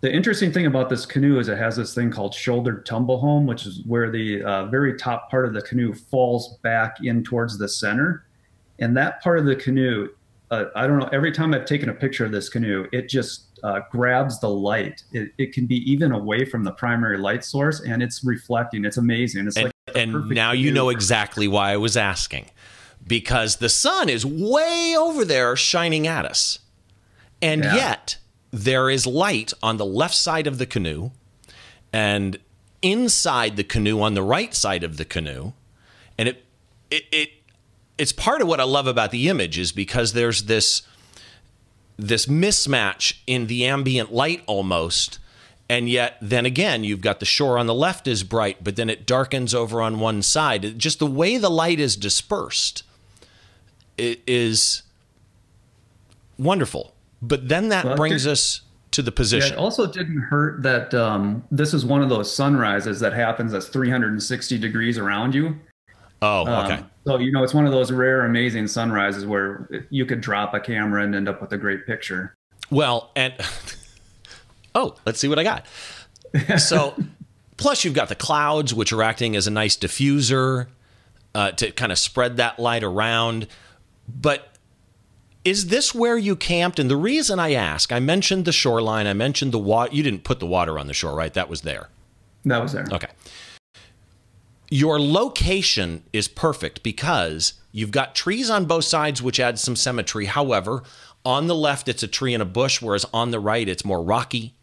the 0.00 0.10
interesting 0.10 0.50
thing 0.50 0.64
about 0.64 0.88
this 0.88 1.04
canoe 1.04 1.38
is 1.38 1.48
it 1.48 1.58
has 1.58 1.76
this 1.76 1.94
thing 1.94 2.10
called 2.10 2.34
shouldered 2.34 2.86
tumble 2.86 3.18
home, 3.18 3.46
which 3.46 3.66
is 3.66 3.82
where 3.84 4.10
the 4.10 4.42
uh, 4.42 4.66
very 4.66 4.96
top 4.96 5.30
part 5.30 5.44
of 5.44 5.52
the 5.52 5.60
canoe 5.60 5.92
falls 5.92 6.56
back 6.62 6.98
in 7.02 7.22
towards 7.22 7.58
the 7.58 7.68
center, 7.68 8.24
and 8.78 8.96
that 8.96 9.22
part 9.22 9.38
of 9.38 9.44
the 9.44 9.56
canoe, 9.56 10.08
uh, 10.50 10.66
I 10.74 10.86
don't 10.86 10.98
know. 10.98 11.08
Every 11.12 11.32
time 11.32 11.52
I've 11.52 11.66
taken 11.66 11.90
a 11.90 11.94
picture 11.94 12.24
of 12.24 12.32
this 12.32 12.48
canoe, 12.48 12.86
it 12.92 13.10
just 13.10 13.60
uh, 13.62 13.80
grabs 13.90 14.40
the 14.40 14.48
light. 14.48 15.02
It, 15.12 15.32
it, 15.36 15.52
can 15.52 15.66
be 15.66 15.76
even 15.90 16.12
away 16.12 16.46
from 16.46 16.64
the 16.64 16.72
primary 16.72 17.18
light 17.18 17.44
source, 17.44 17.80
and 17.80 18.02
it's 18.02 18.24
reflecting. 18.24 18.86
It's 18.86 18.96
amazing. 18.96 19.48
It's 19.48 19.56
and, 19.56 19.66
like 19.66 19.74
and 19.96 20.30
now 20.30 20.52
you 20.52 20.72
know 20.72 20.88
exactly 20.88 21.48
why 21.48 21.72
I 21.72 21.76
was 21.76 21.96
asking, 21.96 22.50
because 23.06 23.56
the 23.56 23.68
sun 23.68 24.08
is 24.08 24.24
way 24.24 24.94
over 24.98 25.24
there 25.24 25.56
shining 25.56 26.06
at 26.06 26.24
us, 26.24 26.58
and 27.40 27.64
yeah. 27.64 27.74
yet 27.74 28.18
there 28.50 28.90
is 28.90 29.06
light 29.06 29.52
on 29.62 29.76
the 29.76 29.86
left 29.86 30.14
side 30.14 30.46
of 30.46 30.58
the 30.58 30.66
canoe, 30.66 31.10
and 31.92 32.38
inside 32.82 33.56
the 33.56 33.64
canoe 33.64 34.00
on 34.00 34.14
the 34.14 34.22
right 34.22 34.54
side 34.54 34.82
of 34.82 34.96
the 34.96 35.04
canoe, 35.04 35.52
and 36.18 36.28
it 36.28 36.44
it, 36.90 37.04
it 37.12 37.30
it's 37.98 38.12
part 38.12 38.40
of 38.40 38.48
what 38.48 38.60
I 38.60 38.64
love 38.64 38.86
about 38.86 39.10
the 39.10 39.28
image 39.28 39.58
is 39.58 39.72
because 39.72 40.14
there's 40.14 40.44
this 40.44 40.82
this 41.96 42.26
mismatch 42.26 43.18
in 43.26 43.46
the 43.46 43.66
ambient 43.66 44.12
light 44.12 44.42
almost 44.46 45.18
and 45.70 45.88
yet 45.88 46.16
then 46.20 46.44
again 46.44 46.82
you've 46.82 47.00
got 47.00 47.20
the 47.20 47.24
shore 47.24 47.56
on 47.56 47.66
the 47.66 47.74
left 47.74 48.08
is 48.08 48.24
bright 48.24 48.62
but 48.62 48.74
then 48.76 48.90
it 48.90 49.06
darkens 49.06 49.54
over 49.54 49.80
on 49.80 50.00
one 50.00 50.20
side 50.20 50.76
just 50.78 50.98
the 50.98 51.06
way 51.06 51.38
the 51.38 51.48
light 51.48 51.78
is 51.78 51.96
dispersed 51.96 52.82
it 53.96 54.20
is 54.26 54.82
wonderful 56.38 56.92
but 57.22 57.48
then 57.48 57.68
that 57.68 57.84
well, 57.84 57.96
brings 57.96 58.24
did, 58.24 58.32
us 58.32 58.62
to 58.90 59.00
the 59.00 59.12
position 59.12 59.50
yeah, 59.50 59.54
it 59.54 59.58
also 59.58 59.86
didn't 59.86 60.18
hurt 60.18 60.62
that 60.62 60.92
um, 60.92 61.44
this 61.52 61.72
is 61.72 61.86
one 61.86 62.02
of 62.02 62.08
those 62.08 62.34
sunrises 62.34 62.98
that 62.98 63.12
happens 63.12 63.52
that's 63.52 63.68
360 63.68 64.58
degrees 64.58 64.98
around 64.98 65.34
you 65.34 65.56
Oh, 66.22 66.42
okay. 66.42 66.74
Um, 66.74 66.90
so 67.06 67.16
you 67.16 67.32
know, 67.32 67.42
it's 67.42 67.54
one 67.54 67.64
of 67.64 67.72
those 67.72 67.90
rare, 67.90 68.26
amazing 68.26 68.66
sunrises 68.66 69.24
where 69.24 69.66
you 69.88 70.04
could 70.04 70.20
drop 70.20 70.52
a 70.52 70.60
camera 70.60 71.02
and 71.02 71.14
end 71.14 71.30
up 71.30 71.40
with 71.40 71.50
a 71.54 71.56
great 71.56 71.86
picture. 71.86 72.34
Well, 72.70 73.10
and 73.16 73.32
oh, 74.74 74.96
let's 75.04 75.18
see 75.18 75.28
what 75.28 75.38
I 75.38 75.44
got. 75.44 75.66
So, 76.58 76.94
plus 77.56 77.84
you've 77.84 77.94
got 77.94 78.08
the 78.08 78.14
clouds, 78.14 78.72
which 78.72 78.92
are 78.92 79.02
acting 79.02 79.36
as 79.36 79.46
a 79.46 79.50
nice 79.50 79.76
diffuser 79.76 80.68
uh, 81.34 81.52
to 81.52 81.70
kind 81.72 81.92
of 81.92 81.98
spread 81.98 82.36
that 82.38 82.58
light 82.58 82.82
around. 82.82 83.46
But 84.08 84.56
is 85.44 85.68
this 85.68 85.94
where 85.94 86.18
you 86.18 86.36
camped? 86.36 86.78
And 86.78 86.90
the 86.90 86.96
reason 86.96 87.38
I 87.38 87.52
ask, 87.52 87.92
I 87.92 88.00
mentioned 88.00 88.44
the 88.44 88.52
shoreline, 88.52 89.06
I 89.06 89.14
mentioned 89.14 89.52
the 89.52 89.58
water. 89.58 89.94
You 89.94 90.02
didn't 90.02 90.24
put 90.24 90.40
the 90.40 90.46
water 90.46 90.78
on 90.78 90.86
the 90.86 90.94
shore, 90.94 91.14
right? 91.14 91.32
That 91.32 91.48
was 91.48 91.62
there. 91.62 91.88
That 92.44 92.62
was 92.62 92.72
there. 92.72 92.86
Okay. 92.90 93.08
Your 94.70 95.00
location 95.00 96.04
is 96.12 96.28
perfect 96.28 96.82
because 96.82 97.54
you've 97.72 97.90
got 97.90 98.14
trees 98.14 98.48
on 98.50 98.66
both 98.66 98.84
sides, 98.84 99.20
which 99.20 99.40
adds 99.40 99.60
some 99.60 99.74
symmetry. 99.74 100.26
However, 100.26 100.84
on 101.24 101.48
the 101.48 101.54
left, 101.54 101.88
it's 101.88 102.02
a 102.02 102.08
tree 102.08 102.34
and 102.34 102.42
a 102.42 102.46
bush, 102.46 102.80
whereas 102.80 103.04
on 103.12 103.30
the 103.30 103.40
right, 103.40 103.68
it's 103.68 103.84
more 103.84 104.02
rocky. 104.02 104.54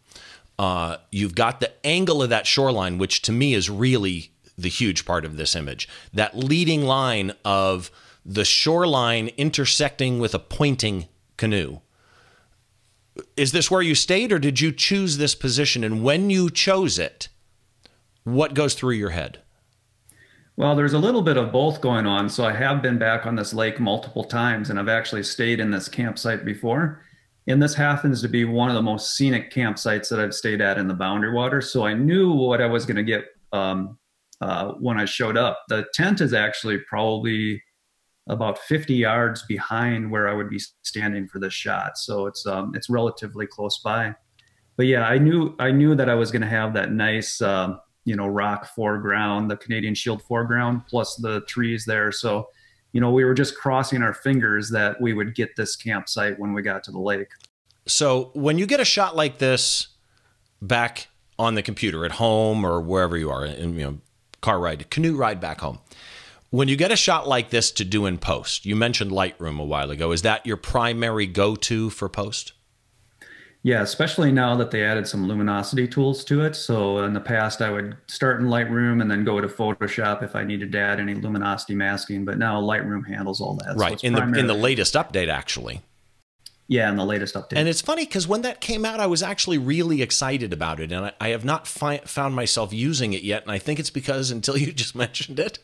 Uh, 0.58 0.96
you've 1.12 1.34
got 1.34 1.60
the 1.60 1.72
angle 1.86 2.22
of 2.22 2.30
that 2.30 2.46
shoreline, 2.46 2.98
which 2.98 3.22
to 3.22 3.32
me 3.32 3.54
is 3.54 3.70
really 3.70 4.32
the 4.56 4.68
huge 4.68 5.04
part 5.04 5.24
of 5.24 5.36
this 5.36 5.54
image. 5.54 5.88
That 6.12 6.36
leading 6.36 6.82
line 6.82 7.32
of 7.44 7.90
the 8.26 8.44
shoreline 8.44 9.28
intersecting 9.36 10.18
with 10.18 10.34
a 10.34 10.38
pointing 10.38 11.06
canoe. 11.36 11.80
Is 13.36 13.52
this 13.52 13.70
where 13.70 13.82
you 13.82 13.94
stayed, 13.94 14.32
or 14.32 14.38
did 14.38 14.60
you 14.60 14.72
choose 14.72 15.16
this 15.16 15.34
position? 15.34 15.84
And 15.84 16.02
when 16.02 16.28
you 16.28 16.50
chose 16.50 16.98
it, 16.98 17.28
what 18.24 18.54
goes 18.54 18.74
through 18.74 18.94
your 18.94 19.10
head? 19.10 19.40
Well, 20.56 20.74
there's 20.74 20.92
a 20.92 20.98
little 20.98 21.22
bit 21.22 21.36
of 21.36 21.52
both 21.52 21.80
going 21.80 22.04
on. 22.04 22.28
So 22.28 22.44
I 22.44 22.52
have 22.52 22.82
been 22.82 22.98
back 22.98 23.26
on 23.26 23.36
this 23.36 23.54
lake 23.54 23.78
multiple 23.78 24.24
times, 24.24 24.70
and 24.70 24.78
I've 24.78 24.88
actually 24.88 25.22
stayed 25.22 25.60
in 25.60 25.70
this 25.70 25.88
campsite 25.88 26.44
before. 26.44 27.00
And 27.48 27.62
this 27.62 27.74
happens 27.74 28.20
to 28.20 28.28
be 28.28 28.44
one 28.44 28.68
of 28.68 28.74
the 28.74 28.82
most 28.82 29.16
scenic 29.16 29.50
campsites 29.50 30.10
that 30.10 30.20
I've 30.20 30.34
stayed 30.34 30.60
at 30.60 30.76
in 30.76 30.86
the 30.86 30.94
Boundary 30.94 31.32
Water. 31.32 31.62
So 31.62 31.86
I 31.86 31.94
knew 31.94 32.30
what 32.30 32.60
I 32.60 32.66
was 32.66 32.84
going 32.84 32.96
to 32.96 33.02
get 33.02 33.24
um, 33.52 33.98
uh, 34.42 34.72
when 34.72 35.00
I 35.00 35.06
showed 35.06 35.38
up. 35.38 35.64
The 35.68 35.86
tent 35.94 36.20
is 36.20 36.34
actually 36.34 36.78
probably 36.78 37.62
about 38.28 38.58
50 38.58 38.94
yards 38.94 39.44
behind 39.48 40.10
where 40.10 40.28
I 40.28 40.34
would 40.34 40.50
be 40.50 40.60
standing 40.82 41.26
for 41.26 41.38
this 41.38 41.54
shot. 41.54 41.96
So 41.96 42.26
it's 42.26 42.46
um, 42.46 42.72
it's 42.74 42.90
relatively 42.90 43.46
close 43.46 43.78
by. 43.78 44.14
But 44.76 44.86
yeah, 44.86 45.08
I 45.08 45.16
knew 45.16 45.56
I 45.58 45.70
knew 45.70 45.94
that 45.94 46.10
I 46.10 46.14
was 46.14 46.30
going 46.30 46.42
to 46.42 46.48
have 46.48 46.74
that 46.74 46.92
nice 46.92 47.40
um, 47.40 47.80
you 48.04 48.14
know 48.14 48.26
rock 48.26 48.66
foreground, 48.74 49.50
the 49.50 49.56
Canadian 49.56 49.94
Shield 49.94 50.22
foreground, 50.22 50.86
plus 50.86 51.16
the 51.16 51.40
trees 51.42 51.86
there. 51.86 52.12
So 52.12 52.48
you 52.92 53.00
know 53.00 53.10
we 53.10 53.24
were 53.24 53.34
just 53.34 53.56
crossing 53.56 54.02
our 54.02 54.14
fingers 54.14 54.70
that 54.70 55.00
we 55.00 55.12
would 55.12 55.34
get 55.34 55.56
this 55.56 55.76
campsite 55.76 56.38
when 56.38 56.52
we 56.52 56.62
got 56.62 56.84
to 56.84 56.90
the 56.90 57.00
lake. 57.00 57.28
So 57.86 58.30
when 58.34 58.58
you 58.58 58.66
get 58.66 58.80
a 58.80 58.84
shot 58.84 59.16
like 59.16 59.38
this 59.38 59.88
back 60.60 61.08
on 61.38 61.54
the 61.54 61.62
computer 61.62 62.04
at 62.04 62.12
home 62.12 62.64
or 62.64 62.80
wherever 62.80 63.16
you 63.16 63.30
are, 63.30 63.44
in 63.44 63.74
you 63.74 63.84
know 63.84 63.98
car 64.40 64.58
ride, 64.58 64.90
canoe 64.90 65.16
ride 65.16 65.40
back 65.40 65.60
home 65.60 65.78
when 66.50 66.68
you 66.68 66.76
get 66.76 66.90
a 66.90 66.96
shot 66.96 67.28
like 67.28 67.50
this 67.50 67.70
to 67.72 67.84
do 67.84 68.06
in 68.06 68.18
post, 68.18 68.64
you 68.64 68.74
mentioned 68.74 69.10
Lightroom 69.10 69.60
a 69.60 69.64
while 69.64 69.90
ago. 69.90 70.12
Is 70.12 70.22
that 70.22 70.46
your 70.46 70.56
primary 70.56 71.26
go 71.26 71.54
to 71.56 71.90
for 71.90 72.08
post? 72.08 72.52
Yeah, 73.64 73.82
especially 73.82 74.30
now 74.30 74.54
that 74.56 74.70
they 74.70 74.84
added 74.84 75.08
some 75.08 75.26
luminosity 75.26 75.88
tools 75.88 76.24
to 76.24 76.42
it. 76.42 76.54
So 76.54 76.98
in 76.98 77.12
the 77.12 77.20
past, 77.20 77.60
I 77.60 77.70
would 77.70 77.96
start 78.06 78.40
in 78.40 78.46
Lightroom 78.46 79.02
and 79.02 79.10
then 79.10 79.24
go 79.24 79.40
to 79.40 79.48
Photoshop 79.48 80.22
if 80.22 80.36
I 80.36 80.44
needed 80.44 80.70
to 80.72 80.78
add 80.78 81.00
any 81.00 81.14
luminosity 81.14 81.74
masking. 81.74 82.24
But 82.24 82.38
now 82.38 82.60
Lightroom 82.62 83.06
handles 83.06 83.40
all 83.40 83.54
that. 83.64 83.76
Right 83.76 84.00
so 84.00 84.06
in 84.06 84.12
the 84.12 84.22
in 84.38 84.46
the 84.46 84.54
latest 84.54 84.94
update, 84.94 85.28
actually. 85.28 85.82
Yeah, 86.68 86.90
in 86.90 86.96
the 86.96 87.04
latest 87.04 87.34
update. 87.34 87.54
And 87.56 87.66
it's 87.66 87.80
funny 87.80 88.04
because 88.04 88.28
when 88.28 88.42
that 88.42 88.60
came 88.60 88.84
out, 88.84 89.00
I 89.00 89.06
was 89.06 89.22
actually 89.22 89.56
really 89.56 90.02
excited 90.02 90.52
about 90.52 90.80
it, 90.80 90.92
and 90.92 91.06
I, 91.06 91.12
I 91.20 91.28
have 91.28 91.44
not 91.44 91.66
fi- 91.66 92.02
found 92.04 92.34
myself 92.34 92.74
using 92.74 93.14
it 93.14 93.22
yet. 93.22 93.42
And 93.42 93.50
I 93.50 93.58
think 93.58 93.80
it's 93.80 93.90
because 93.90 94.30
until 94.38 94.56
you 94.56 94.72
just 94.72 94.94
mentioned 94.94 95.40
it, 95.40 95.58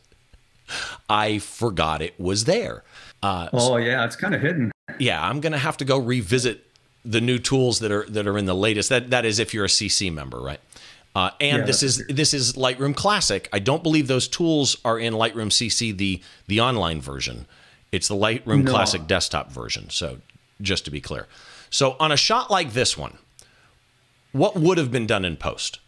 I 1.08 1.38
forgot 1.38 2.02
it 2.02 2.18
was 2.18 2.44
there. 2.44 2.82
Uh, 3.22 3.48
oh 3.52 3.76
yeah, 3.76 4.04
it's 4.04 4.16
kind 4.16 4.34
of 4.34 4.40
hidden. 4.40 4.72
Yeah, 4.98 5.24
I'm 5.24 5.40
gonna 5.40 5.58
have 5.58 5.76
to 5.76 5.84
go 5.84 5.98
revisit 5.98 6.66
the 7.04 7.20
new 7.20 7.38
tools 7.38 7.80
that 7.80 7.92
are 7.92 8.06
that 8.08 8.26
are 8.26 8.38
in 8.38 8.46
the 8.46 8.54
latest. 8.54 8.88
That 8.88 9.10
that 9.10 9.24
is 9.24 9.38
if 9.38 9.52
you're 9.54 9.64
a 9.64 9.68
CC 9.68 10.12
member, 10.12 10.40
right? 10.40 10.60
Uh, 11.14 11.30
and 11.40 11.58
yeah, 11.58 11.64
this 11.64 11.82
is 11.82 11.96
true. 11.96 12.06
this 12.08 12.34
is 12.34 12.54
Lightroom 12.54 12.94
Classic. 12.94 13.48
I 13.52 13.58
don't 13.58 13.82
believe 13.82 14.08
those 14.08 14.26
tools 14.26 14.76
are 14.84 14.98
in 14.98 15.14
Lightroom 15.14 15.50
CC 15.50 15.96
the 15.96 16.22
the 16.46 16.60
online 16.60 17.00
version. 17.00 17.46
It's 17.92 18.08
the 18.08 18.16
Lightroom 18.16 18.64
no. 18.64 18.70
Classic 18.70 19.06
desktop 19.06 19.52
version. 19.52 19.90
So 19.90 20.18
just 20.60 20.84
to 20.86 20.90
be 20.90 21.00
clear, 21.00 21.28
so 21.70 21.96
on 22.00 22.10
a 22.10 22.16
shot 22.16 22.50
like 22.50 22.72
this 22.72 22.98
one, 22.98 23.18
what 24.32 24.56
would 24.56 24.78
have 24.78 24.90
been 24.90 25.06
done 25.06 25.24
in 25.24 25.36
post? 25.36 25.78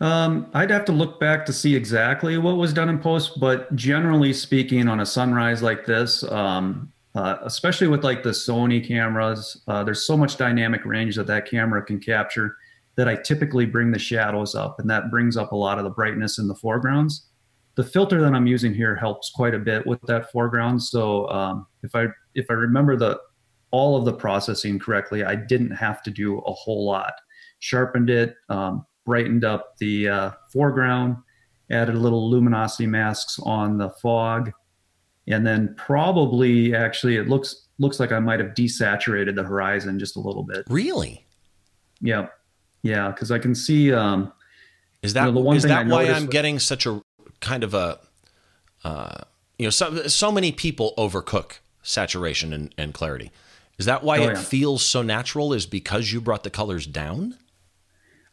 Um, 0.00 0.48
I'd 0.54 0.70
have 0.70 0.84
to 0.84 0.92
look 0.92 1.18
back 1.18 1.44
to 1.46 1.52
see 1.52 1.74
exactly 1.74 2.38
what 2.38 2.56
was 2.56 2.72
done 2.72 2.88
in 2.88 3.00
post, 3.00 3.40
but 3.40 3.74
generally 3.74 4.32
speaking, 4.32 4.86
on 4.86 5.00
a 5.00 5.06
sunrise 5.06 5.60
like 5.60 5.86
this, 5.86 6.22
um, 6.30 6.92
uh, 7.14 7.36
especially 7.42 7.88
with 7.88 8.04
like 8.04 8.22
the 8.22 8.30
Sony 8.30 8.86
cameras, 8.86 9.62
uh, 9.66 9.82
there's 9.82 10.06
so 10.06 10.16
much 10.16 10.36
dynamic 10.36 10.84
range 10.84 11.16
that 11.16 11.26
that 11.26 11.48
camera 11.48 11.82
can 11.82 11.98
capture 11.98 12.56
that 12.96 13.08
I 13.08 13.16
typically 13.16 13.64
bring 13.64 13.92
the 13.92 13.98
shadows 13.98 14.54
up, 14.54 14.80
and 14.80 14.90
that 14.90 15.10
brings 15.10 15.36
up 15.36 15.52
a 15.52 15.56
lot 15.56 15.78
of 15.78 15.84
the 15.84 15.90
brightness 15.90 16.38
in 16.38 16.48
the 16.48 16.54
foregrounds. 16.54 17.28
The 17.76 17.84
filter 17.84 18.20
that 18.20 18.34
I'm 18.34 18.48
using 18.48 18.74
here 18.74 18.96
helps 18.96 19.30
quite 19.30 19.54
a 19.54 19.58
bit 19.58 19.86
with 19.86 20.00
that 20.02 20.32
foreground. 20.32 20.82
So 20.82 21.28
um, 21.30 21.66
if 21.82 21.94
I 21.94 22.06
if 22.34 22.46
I 22.50 22.54
remember 22.54 22.96
the 22.96 23.18
all 23.70 23.96
of 23.96 24.04
the 24.04 24.12
processing 24.12 24.78
correctly, 24.78 25.22
I 25.24 25.36
didn't 25.36 25.70
have 25.70 26.02
to 26.02 26.10
do 26.10 26.38
a 26.38 26.52
whole 26.52 26.84
lot. 26.84 27.12
Sharpened 27.60 28.10
it, 28.10 28.34
um, 28.48 28.84
brightened 29.06 29.44
up 29.44 29.76
the 29.78 30.08
uh, 30.08 30.30
foreground, 30.52 31.16
added 31.70 31.94
a 31.94 31.98
little 31.98 32.28
luminosity 32.28 32.86
masks 32.86 33.38
on 33.44 33.78
the 33.78 33.90
fog, 33.90 34.50
and 35.28 35.46
then 35.46 35.74
probably 35.76 36.74
actually 36.74 37.16
it 37.16 37.28
looks 37.28 37.66
looks 37.78 38.00
like 38.00 38.12
I 38.12 38.18
might 38.18 38.40
have 38.40 38.54
desaturated 38.54 39.36
the 39.36 39.44
horizon 39.44 39.98
just 39.98 40.16
a 40.16 40.20
little 40.20 40.42
bit. 40.42 40.64
Really? 40.68 41.24
Yeah, 42.00 42.28
yeah, 42.82 43.10
because 43.10 43.30
I 43.30 43.38
can 43.38 43.54
see. 43.54 43.92
Um, 43.92 44.32
is 45.02 45.14
that 45.14 45.26
you 45.26 45.32
know, 45.32 45.38
the 45.38 45.40
one 45.40 45.56
is 45.56 45.62
that 45.64 45.86
why 45.86 46.04
I'm 46.04 46.26
getting 46.26 46.58
such 46.58 46.86
a 46.86 47.02
kind 47.40 47.62
of 47.62 47.74
a 47.74 47.98
uh, 48.84 49.24
you 49.58 49.66
know 49.66 49.70
so 49.70 50.06
so 50.06 50.32
many 50.32 50.52
people 50.52 50.94
overcook 50.98 51.58
saturation 51.82 52.52
and, 52.52 52.74
and 52.76 52.94
clarity. 52.94 53.30
Is 53.78 53.86
that 53.86 54.02
why 54.02 54.18
oh, 54.18 54.22
it 54.22 54.34
yeah. 54.34 54.42
feels 54.42 54.84
so 54.84 55.02
natural? 55.02 55.52
Is 55.52 55.66
because 55.66 56.12
you 56.12 56.20
brought 56.20 56.42
the 56.42 56.50
colors 56.50 56.86
down? 56.86 57.36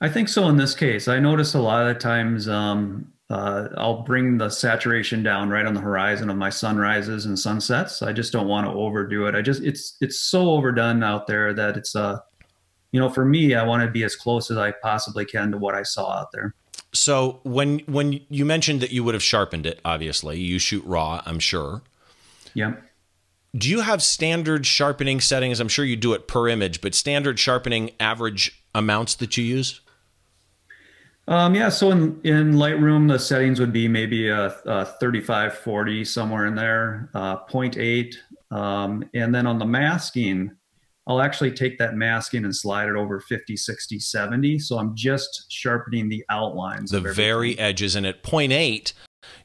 I 0.01 0.09
think 0.09 0.27
so 0.27 0.47
in 0.49 0.57
this 0.57 0.75
case. 0.75 1.07
I 1.07 1.19
notice 1.19 1.53
a 1.53 1.61
lot 1.61 1.87
of 1.87 1.99
times 1.99 2.47
um, 2.49 3.11
uh, 3.29 3.69
I'll 3.75 4.03
bring 4.03 4.37
the 4.37 4.49
saturation 4.49 5.23
down 5.23 5.49
right 5.49 5.65
on 5.65 5.73
the 5.73 5.79
horizon 5.79 6.29
of 6.29 6.37
my 6.37 6.49
sunrises 6.49 7.25
and 7.25 7.37
sunsets. 7.37 8.01
I 8.01 8.13
just 8.13 8.31
don't 8.31 8.47
want 8.47 8.67
to 8.67 8.73
overdo 8.73 9.25
it. 9.25 9.33
I 9.33 9.41
just 9.41 9.63
it's 9.63 9.97
it's 9.99 10.19
so 10.19 10.51
overdone 10.51 11.01
out 11.01 11.25
there 11.25 11.53
that 11.53 11.75
it's 11.75 11.95
uh 11.95 12.19
you 12.91 12.99
know 12.99 13.09
for 13.09 13.25
me 13.25 13.55
I 13.55 13.63
want 13.63 13.83
to 13.83 13.89
be 13.89 14.03
as 14.03 14.15
close 14.15 14.51
as 14.51 14.57
I 14.57 14.71
possibly 14.71 15.25
can 15.25 15.51
to 15.51 15.57
what 15.57 15.73
I 15.73 15.81
saw 15.81 16.19
out 16.19 16.31
there. 16.33 16.53
So 16.93 17.39
when 17.43 17.79
when 17.79 18.21
you 18.29 18.45
mentioned 18.45 18.81
that 18.81 18.91
you 18.91 19.03
would 19.03 19.15
have 19.15 19.23
sharpened 19.23 19.65
it, 19.65 19.79
obviously 19.83 20.39
you 20.39 20.59
shoot 20.59 20.83
raw, 20.85 21.21
I'm 21.25 21.39
sure. 21.39 21.81
Yeah. 22.53 22.75
Do 23.57 23.69
you 23.69 23.81
have 23.81 24.03
standard 24.03 24.65
sharpening 24.65 25.19
settings? 25.19 25.59
I'm 25.59 25.67
sure 25.69 25.85
you 25.85 25.95
do 25.95 26.13
it 26.13 26.27
per 26.27 26.47
image, 26.47 26.81
but 26.81 26.93
standard 26.93 27.39
sharpening 27.39 27.91
average 27.99 28.61
amounts 28.75 29.15
that 29.15 29.37
you 29.37 29.45
use? 29.45 29.81
Um, 31.27 31.55
yeah, 31.55 31.69
so 31.69 31.91
in, 31.91 32.19
in 32.23 32.53
Lightroom, 32.53 33.07
the 33.07 33.17
settings 33.17 33.59
would 33.59 33.73
be 33.73 33.87
maybe 33.87 34.29
a, 34.29 34.55
a 34.65 34.85
35, 34.85 35.57
40, 35.57 36.05
somewhere 36.05 36.45
in 36.45 36.55
there, 36.55 37.09
uh, 37.15 37.37
0.8. 37.45 38.15
Um, 38.51 39.03
and 39.13 39.33
then 39.33 39.47
on 39.47 39.57
the 39.57 39.65
masking, 39.65 40.51
I'll 41.07 41.21
actually 41.21 41.51
take 41.51 41.77
that 41.79 41.95
masking 41.95 42.45
and 42.45 42.55
slide 42.55 42.89
it 42.89 42.95
over 42.95 43.19
50, 43.19 43.57
60, 43.57 43.99
70. 43.99 44.59
So 44.59 44.77
I'm 44.77 44.95
just 44.95 45.51
sharpening 45.51 46.09
the 46.09 46.23
outlines. 46.29 46.91
The 46.91 46.99
very 47.01 47.57
edges. 47.57 47.95
And 47.95 48.05
at 48.05 48.23
0.8, 48.23 48.93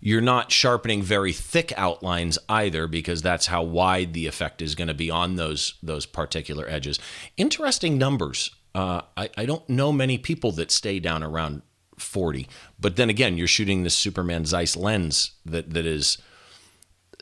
you're 0.00 0.20
not 0.20 0.52
sharpening 0.52 1.02
very 1.02 1.32
thick 1.32 1.72
outlines 1.76 2.38
either 2.48 2.86
because 2.86 3.22
that's 3.22 3.46
how 3.46 3.62
wide 3.62 4.12
the 4.12 4.26
effect 4.26 4.62
is 4.62 4.74
going 4.74 4.88
to 4.88 4.94
be 4.94 5.10
on 5.10 5.36
those 5.36 5.74
those 5.82 6.06
particular 6.06 6.68
edges. 6.68 6.98
Interesting 7.36 7.98
numbers. 7.98 8.50
Uh, 8.74 9.02
I, 9.16 9.30
I 9.36 9.46
don't 9.46 9.68
know 9.68 9.92
many 9.92 10.16
people 10.16 10.52
that 10.52 10.70
stay 10.70 11.00
down 11.00 11.22
around 11.22 11.62
40. 12.00 12.48
But 12.78 12.96
then 12.96 13.10
again, 13.10 13.36
you're 13.36 13.46
shooting 13.46 13.82
this 13.82 13.96
Superman 13.96 14.44
Zeiss 14.44 14.76
lens 14.76 15.32
that 15.44 15.72
that 15.74 15.86
is 15.86 16.18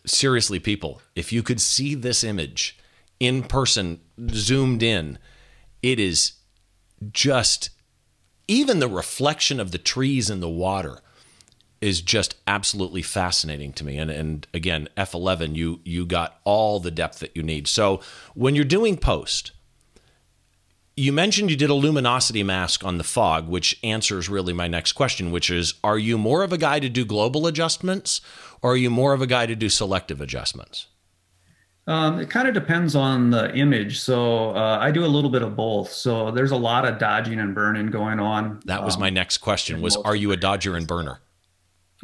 seriously 0.06 0.58
people. 0.58 1.00
If 1.14 1.32
you 1.32 1.42
could 1.42 1.60
see 1.60 1.94
this 1.94 2.24
image 2.24 2.78
in 3.20 3.42
person, 3.42 4.00
zoomed 4.30 4.82
in, 4.82 5.18
it 5.82 5.98
is 5.98 6.32
just 7.12 7.70
even 8.46 8.78
the 8.78 8.88
reflection 8.88 9.60
of 9.60 9.72
the 9.72 9.78
trees 9.78 10.30
in 10.30 10.40
the 10.40 10.48
water 10.48 11.00
is 11.80 12.00
just 12.00 12.34
absolutely 12.46 13.02
fascinating 13.02 13.72
to 13.72 13.84
me. 13.84 13.98
And 13.98 14.10
and 14.10 14.46
again, 14.52 14.88
F11, 14.96 15.54
you 15.54 15.80
you 15.84 16.06
got 16.06 16.40
all 16.44 16.80
the 16.80 16.90
depth 16.90 17.20
that 17.20 17.36
you 17.36 17.42
need. 17.42 17.68
So 17.68 18.00
when 18.34 18.54
you're 18.54 18.64
doing 18.64 18.96
post, 18.96 19.52
you 20.98 21.12
mentioned 21.12 21.50
you 21.50 21.56
did 21.56 21.70
a 21.70 21.74
luminosity 21.74 22.42
mask 22.42 22.84
on 22.84 22.98
the 22.98 23.04
fog, 23.04 23.48
which 23.48 23.78
answers 23.82 24.28
really 24.28 24.52
my 24.52 24.68
next 24.68 24.92
question, 24.92 25.30
which 25.30 25.48
is 25.48 25.74
Are 25.84 25.98
you 25.98 26.18
more 26.18 26.42
of 26.42 26.52
a 26.52 26.58
guy 26.58 26.80
to 26.80 26.88
do 26.88 27.04
global 27.04 27.46
adjustments 27.46 28.20
or 28.62 28.72
are 28.72 28.76
you 28.76 28.90
more 28.90 29.12
of 29.12 29.22
a 29.22 29.26
guy 29.26 29.46
to 29.46 29.54
do 29.54 29.68
selective 29.68 30.20
adjustments? 30.20 30.88
Um, 31.86 32.20
it 32.20 32.28
kind 32.28 32.46
of 32.46 32.52
depends 32.52 32.94
on 32.94 33.30
the 33.30 33.54
image. 33.54 34.00
So 34.00 34.50
uh, 34.50 34.78
I 34.78 34.90
do 34.90 35.04
a 35.04 35.08
little 35.08 35.30
bit 35.30 35.40
of 35.40 35.56
both. 35.56 35.90
So 35.90 36.30
there's 36.30 36.50
a 36.50 36.56
lot 36.56 36.84
of 36.84 36.98
dodging 36.98 37.38
and 37.38 37.54
burning 37.54 37.86
going 37.86 38.20
on. 38.20 38.60
That 38.66 38.84
was 38.84 38.96
um, 38.96 39.00
my 39.00 39.10
next 39.10 39.38
question 39.38 39.80
was 39.80 39.96
Are 39.96 40.16
you 40.16 40.32
a 40.32 40.36
dodger 40.36 40.76
and 40.76 40.86
burner? 40.86 41.20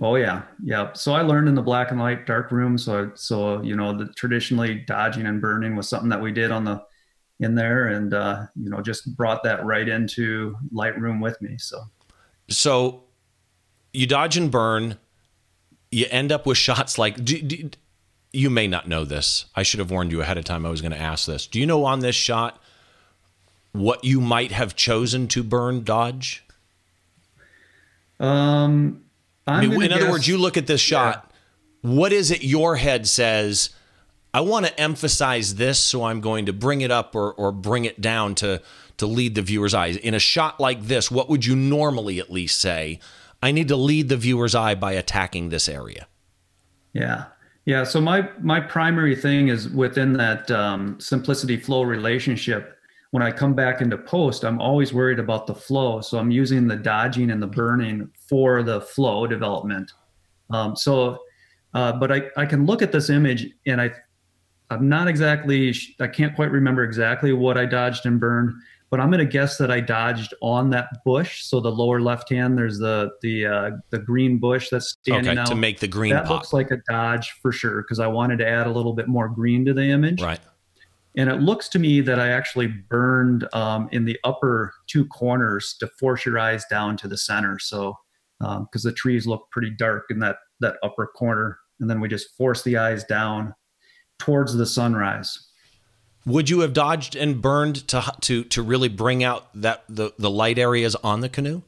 Oh 0.00 0.16
yeah, 0.16 0.42
yeah. 0.62 0.92
So 0.94 1.12
I 1.12 1.22
learned 1.22 1.48
in 1.48 1.54
the 1.54 1.62
black 1.62 1.90
and 1.90 2.00
white 2.00 2.26
dark 2.26 2.50
room. 2.50 2.78
So 2.78 3.10
so 3.14 3.60
you 3.62 3.76
know 3.76 3.96
the 3.96 4.06
traditionally 4.14 4.76
dodging 4.86 5.26
and 5.26 5.40
burning 5.40 5.76
was 5.76 5.88
something 5.88 6.08
that 6.08 6.20
we 6.20 6.32
did 6.32 6.50
on 6.50 6.64
the 6.64 6.82
in 7.40 7.54
there 7.54 7.88
and 7.88 8.14
uh, 8.14 8.46
you 8.54 8.70
know 8.70 8.80
just 8.80 9.16
brought 9.16 9.42
that 9.42 9.64
right 9.64 9.88
into 9.88 10.56
lightroom 10.72 11.20
with 11.20 11.40
me 11.42 11.56
so. 11.58 11.82
So 12.48 13.04
you 13.92 14.06
dodge 14.06 14.36
and 14.36 14.50
burn. 14.50 14.98
You 15.90 16.06
end 16.10 16.32
up 16.32 16.44
with 16.46 16.58
shots 16.58 16.98
like 16.98 17.24
do, 17.24 17.40
do, 17.40 17.70
you 18.32 18.50
may 18.50 18.66
not 18.66 18.88
know 18.88 19.04
this. 19.04 19.46
I 19.54 19.62
should 19.62 19.78
have 19.80 19.90
warned 19.90 20.12
you 20.12 20.20
ahead 20.20 20.38
of 20.38 20.44
time 20.44 20.66
i 20.66 20.68
was 20.68 20.80
going 20.80 20.92
to 20.92 21.00
ask 21.00 21.26
this. 21.26 21.46
Do 21.46 21.60
you 21.60 21.66
know 21.66 21.84
on 21.84 22.00
this 22.00 22.16
shot 22.16 22.60
what 23.72 24.04
you 24.04 24.20
might 24.20 24.52
have 24.52 24.76
chosen 24.76 25.28
to 25.28 25.42
burn 25.42 25.84
dodge? 25.84 26.44
Um 28.20 29.00
I 29.46 29.66
mean, 29.66 29.82
in 29.82 29.88
guess, 29.90 30.00
other 30.00 30.10
words 30.10 30.26
you 30.26 30.38
look 30.38 30.56
at 30.56 30.66
this 30.66 30.80
shot. 30.80 31.30
Yeah. 31.82 31.90
what 31.90 32.12
is 32.12 32.30
it 32.30 32.42
your 32.42 32.76
head 32.76 33.06
says 33.06 33.70
I 34.34 34.40
want 34.40 34.66
to 34.66 34.80
emphasize 34.80 35.54
this, 35.54 35.78
so 35.78 36.02
I'm 36.02 36.20
going 36.20 36.46
to 36.46 36.52
bring 36.52 36.80
it 36.80 36.90
up 36.90 37.14
or, 37.14 37.32
or 37.34 37.52
bring 37.52 37.84
it 37.84 38.00
down 38.00 38.34
to, 38.36 38.60
to 38.96 39.06
lead 39.06 39.36
the 39.36 39.42
viewer's 39.42 39.74
eyes. 39.74 39.96
In 39.96 40.12
a 40.12 40.18
shot 40.18 40.58
like 40.58 40.82
this, 40.82 41.08
what 41.08 41.28
would 41.28 41.46
you 41.46 41.54
normally 41.54 42.18
at 42.18 42.32
least 42.32 42.60
say? 42.60 42.98
I 43.40 43.52
need 43.52 43.68
to 43.68 43.76
lead 43.76 44.08
the 44.08 44.16
viewer's 44.16 44.56
eye 44.56 44.74
by 44.74 44.92
attacking 44.92 45.50
this 45.50 45.68
area. 45.68 46.08
Yeah. 46.92 47.26
Yeah. 47.64 47.84
So 47.84 48.00
my 48.00 48.28
my 48.40 48.60
primary 48.60 49.14
thing 49.14 49.48
is 49.48 49.68
within 49.68 50.12
that 50.14 50.50
um, 50.50 50.98
simplicity 50.98 51.56
flow 51.56 51.82
relationship. 51.82 52.76
When 53.12 53.22
I 53.22 53.30
come 53.30 53.54
back 53.54 53.80
into 53.80 53.96
post, 53.96 54.44
I'm 54.44 54.60
always 54.60 54.92
worried 54.92 55.20
about 55.20 55.46
the 55.46 55.54
flow. 55.54 56.00
So 56.00 56.18
I'm 56.18 56.32
using 56.32 56.66
the 56.66 56.76
dodging 56.76 57.30
and 57.30 57.40
the 57.40 57.46
burning 57.46 58.10
for 58.28 58.64
the 58.64 58.80
flow 58.80 59.28
development. 59.28 59.92
Um, 60.50 60.74
so, 60.74 61.18
uh, 61.74 61.92
but 61.92 62.10
I, 62.10 62.22
I 62.36 62.46
can 62.46 62.66
look 62.66 62.82
at 62.82 62.90
this 62.90 63.10
image 63.10 63.46
and 63.66 63.80
I 63.80 63.92
I'm 64.74 64.88
not 64.88 65.08
exactly, 65.08 65.74
I 66.00 66.06
can't 66.06 66.34
quite 66.34 66.50
remember 66.50 66.84
exactly 66.84 67.32
what 67.32 67.56
I 67.56 67.66
dodged 67.66 68.06
and 68.06 68.18
burned, 68.20 68.52
but 68.90 69.00
I'm 69.00 69.10
going 69.10 69.18
to 69.18 69.30
guess 69.30 69.58
that 69.58 69.70
I 69.70 69.80
dodged 69.80 70.34
on 70.40 70.70
that 70.70 71.04
bush. 71.04 71.42
So 71.42 71.60
the 71.60 71.70
lower 71.70 72.00
left 72.00 72.30
hand, 72.30 72.56
there's 72.56 72.78
the 72.78 73.10
the 73.22 73.46
uh, 73.46 73.70
the 73.90 73.98
green 73.98 74.38
bush 74.38 74.68
that's 74.70 74.90
standing 74.90 75.32
okay, 75.32 75.40
out 75.40 75.46
to 75.48 75.56
make 75.56 75.80
the 75.80 75.88
green. 75.88 76.12
That 76.12 76.26
pop. 76.26 76.30
looks 76.30 76.52
like 76.52 76.70
a 76.70 76.78
dodge 76.88 77.32
for 77.42 77.50
sure 77.50 77.82
because 77.82 77.98
I 77.98 78.06
wanted 78.06 78.38
to 78.38 78.48
add 78.48 78.66
a 78.66 78.70
little 78.70 78.92
bit 78.92 79.08
more 79.08 79.28
green 79.28 79.64
to 79.64 79.74
the 79.74 79.82
image. 79.82 80.22
Right. 80.22 80.38
And 81.16 81.30
it 81.30 81.40
looks 81.40 81.68
to 81.70 81.78
me 81.78 82.00
that 82.02 82.20
I 82.20 82.28
actually 82.28 82.68
burned 82.68 83.48
um, 83.52 83.88
in 83.92 84.04
the 84.04 84.18
upper 84.24 84.74
two 84.86 85.06
corners 85.06 85.74
to 85.80 85.86
force 85.86 86.26
your 86.26 86.38
eyes 86.38 86.64
down 86.70 86.96
to 86.98 87.08
the 87.08 87.18
center. 87.18 87.58
So 87.58 87.96
because 88.38 88.84
um, 88.84 88.90
the 88.90 88.92
trees 88.92 89.26
look 89.26 89.48
pretty 89.50 89.70
dark 89.70 90.04
in 90.10 90.18
that 90.20 90.36
that 90.60 90.76
upper 90.82 91.06
corner, 91.06 91.58
and 91.80 91.90
then 91.90 92.00
we 92.00 92.08
just 92.08 92.36
force 92.36 92.62
the 92.62 92.76
eyes 92.76 93.02
down 93.02 93.54
towards 94.24 94.54
the 94.54 94.64
sunrise. 94.64 95.48
Would 96.24 96.48
you 96.48 96.60
have 96.60 96.72
dodged 96.72 97.14
and 97.14 97.42
burned 97.42 97.86
to 97.88 98.02
to 98.22 98.44
to 98.44 98.62
really 98.62 98.88
bring 98.88 99.22
out 99.22 99.48
that 99.54 99.84
the 99.88 100.12
the 100.18 100.30
light 100.30 100.58
areas 100.58 100.94
on 100.96 101.20
the 101.20 101.28
canoe? 101.28 101.60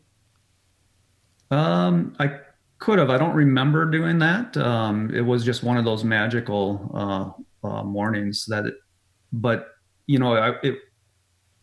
Um, 1.50 2.16
I 2.18 2.38
could 2.78 2.98
have. 2.98 3.10
I 3.10 3.18
don't 3.18 3.34
remember 3.34 3.84
doing 3.84 4.18
that. 4.20 4.56
Um, 4.56 5.14
it 5.14 5.20
was 5.20 5.44
just 5.44 5.62
one 5.62 5.76
of 5.76 5.84
those 5.84 6.02
magical 6.02 6.90
uh, 7.62 7.68
uh, 7.68 7.82
mornings 7.82 8.46
that. 8.46 8.64
It, 8.64 8.74
but 9.32 9.68
you 10.06 10.18
know, 10.18 10.34
I, 10.34 10.54
it, 10.62 10.78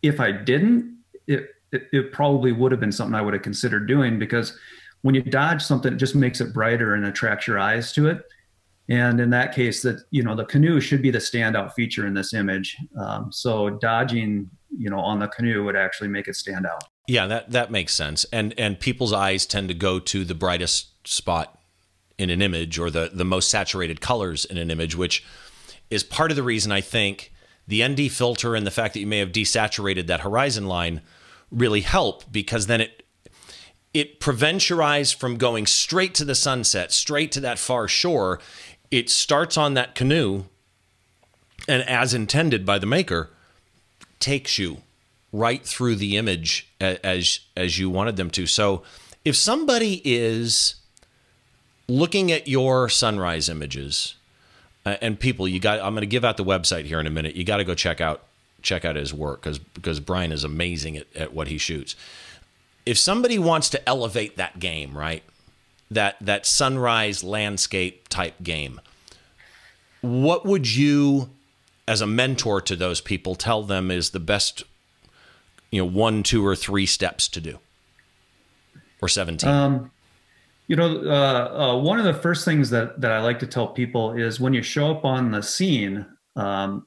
if 0.02 0.20
I 0.20 0.30
didn't, 0.30 0.98
it, 1.26 1.48
it 1.72 1.88
it 1.92 2.12
probably 2.12 2.52
would 2.52 2.70
have 2.70 2.80
been 2.80 2.92
something 2.92 3.16
I 3.16 3.22
would 3.22 3.34
have 3.34 3.42
considered 3.42 3.88
doing 3.88 4.20
because 4.20 4.56
when 5.02 5.16
you 5.16 5.22
dodge 5.22 5.62
something, 5.62 5.94
it 5.94 5.96
just 5.96 6.14
makes 6.14 6.40
it 6.40 6.54
brighter 6.54 6.94
and 6.94 7.04
attracts 7.04 7.48
your 7.48 7.58
eyes 7.58 7.92
to 7.94 8.06
it 8.06 8.24
and 8.88 9.20
in 9.20 9.30
that 9.30 9.54
case 9.54 9.82
that 9.82 10.04
you 10.10 10.22
know 10.22 10.34
the 10.34 10.44
canoe 10.44 10.80
should 10.80 11.02
be 11.02 11.10
the 11.10 11.18
standout 11.18 11.72
feature 11.72 12.06
in 12.06 12.14
this 12.14 12.34
image. 12.34 12.76
Um, 12.98 13.32
so 13.32 13.70
dodging 13.70 14.50
you 14.76 14.90
know 14.90 14.98
on 14.98 15.18
the 15.18 15.28
canoe 15.28 15.64
would 15.64 15.76
actually 15.76 16.08
make 16.08 16.28
it 16.28 16.36
stand 16.36 16.66
out. 16.66 16.84
Yeah 17.06 17.26
that 17.26 17.50
that 17.50 17.70
makes 17.70 17.94
sense. 17.94 18.26
And 18.32 18.54
and 18.58 18.78
people's 18.78 19.12
eyes 19.12 19.46
tend 19.46 19.68
to 19.68 19.74
go 19.74 19.98
to 19.98 20.24
the 20.24 20.34
brightest 20.34 21.08
spot 21.08 21.58
in 22.18 22.30
an 22.30 22.42
image 22.42 22.78
or 22.78 22.90
the 22.90 23.10
the 23.12 23.24
most 23.24 23.50
saturated 23.50 24.00
colors 24.00 24.44
in 24.44 24.56
an 24.56 24.70
image 24.70 24.96
which 24.96 25.24
is 25.90 26.02
part 26.02 26.30
of 26.30 26.36
the 26.36 26.42
reason 26.42 26.70
i 26.72 26.80
think 26.80 27.32
the 27.66 27.82
nd 27.82 28.10
filter 28.10 28.54
and 28.54 28.66
the 28.66 28.70
fact 28.70 28.94
that 28.94 29.00
you 29.00 29.06
may 29.06 29.18
have 29.18 29.32
desaturated 29.32 30.06
that 30.06 30.20
horizon 30.20 30.66
line 30.66 31.02
really 31.50 31.80
help 31.80 32.30
because 32.32 32.66
then 32.66 32.80
it 32.80 33.04
it 33.94 34.18
prevents 34.18 34.68
your 34.68 34.82
eyes 34.82 35.12
from 35.12 35.36
going 35.36 35.66
straight 35.66 36.14
to 36.16 36.24
the 36.24 36.34
sunset, 36.34 36.90
straight 36.90 37.30
to 37.30 37.40
that 37.40 37.60
far 37.60 37.86
shore, 37.86 38.40
it 38.90 39.10
starts 39.10 39.56
on 39.56 39.74
that 39.74 39.94
canoe 39.94 40.44
and 41.68 41.82
as 41.88 42.14
intended 42.14 42.66
by 42.66 42.78
the 42.78 42.86
maker 42.86 43.30
takes 44.20 44.58
you 44.58 44.78
right 45.32 45.64
through 45.64 45.96
the 45.96 46.16
image 46.16 46.68
as 46.80 47.40
as 47.56 47.78
you 47.78 47.90
wanted 47.90 48.16
them 48.16 48.30
to. 48.30 48.46
So 48.46 48.82
if 49.24 49.36
somebody 49.36 50.00
is 50.04 50.76
looking 51.88 52.32
at 52.32 52.48
your 52.48 52.88
sunrise 52.88 53.48
images 53.48 54.14
uh, 54.86 54.96
and 55.02 55.20
people 55.20 55.46
you 55.46 55.60
got 55.60 55.80
i'm 55.80 55.92
going 55.92 56.00
to 56.00 56.06
give 56.06 56.24
out 56.24 56.36
the 56.36 56.44
website 56.44 56.84
here 56.84 57.00
in 57.00 57.06
a 57.06 57.10
minute. 57.10 57.36
You 57.36 57.44
got 57.44 57.58
to 57.58 57.64
go 57.64 57.74
check 57.74 58.00
out 58.00 58.22
check 58.62 58.84
out 58.84 58.96
his 58.96 59.12
work 59.12 59.42
because 59.42 59.58
because 59.58 60.00
bryan 60.00 60.32
is 60.32 60.44
amazing 60.44 60.96
at, 60.96 61.06
at 61.14 61.34
what 61.34 61.48
he 61.48 61.58
shoots. 61.58 61.96
If 62.86 62.98
somebody 62.98 63.38
wants 63.38 63.70
to 63.70 63.88
elevate 63.88 64.36
that 64.36 64.58
game 64.58 64.96
right 64.96 65.22
that 65.94 66.16
that 66.20 66.46
sunrise 66.46 67.24
landscape 67.24 68.08
type 68.08 68.34
game. 68.42 68.80
What 70.00 70.44
would 70.44 70.74
you, 70.74 71.30
as 71.88 72.00
a 72.00 72.06
mentor 72.06 72.60
to 72.60 72.76
those 72.76 73.00
people, 73.00 73.34
tell 73.34 73.62
them 73.62 73.90
is 73.90 74.10
the 74.10 74.20
best, 74.20 74.64
you 75.70 75.80
know, 75.80 75.90
one, 75.90 76.22
two, 76.22 76.46
or 76.46 76.54
three 76.54 76.86
steps 76.86 77.26
to 77.28 77.40
do, 77.40 77.58
or 79.00 79.08
seventeen? 79.08 79.50
Um, 79.50 79.90
you 80.66 80.76
know, 80.76 81.02
uh, 81.04 81.74
uh, 81.74 81.80
one 81.80 81.98
of 81.98 82.04
the 82.04 82.14
first 82.14 82.44
things 82.44 82.70
that 82.70 83.00
that 83.00 83.12
I 83.12 83.20
like 83.20 83.38
to 83.40 83.46
tell 83.46 83.68
people 83.68 84.12
is 84.12 84.40
when 84.40 84.52
you 84.52 84.62
show 84.62 84.90
up 84.90 85.04
on 85.04 85.30
the 85.30 85.42
scene, 85.42 86.06
um, 86.36 86.86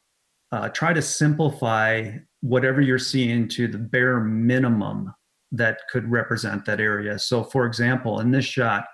uh, 0.52 0.70
try 0.70 0.94
to 0.94 1.02
simplify 1.02 2.12
whatever 2.42 2.82
you're 2.82 3.00
seeing 3.00 3.48
to 3.50 3.68
the 3.68 3.78
bare 3.78 4.20
minimum 4.20 5.14
that 5.52 5.80
could 5.90 6.10
represent 6.10 6.66
that 6.66 6.80
area. 6.80 7.18
So, 7.18 7.44
for 7.44 7.66
example, 7.66 8.20
in 8.20 8.32
this 8.32 8.46
shot, 8.46 8.86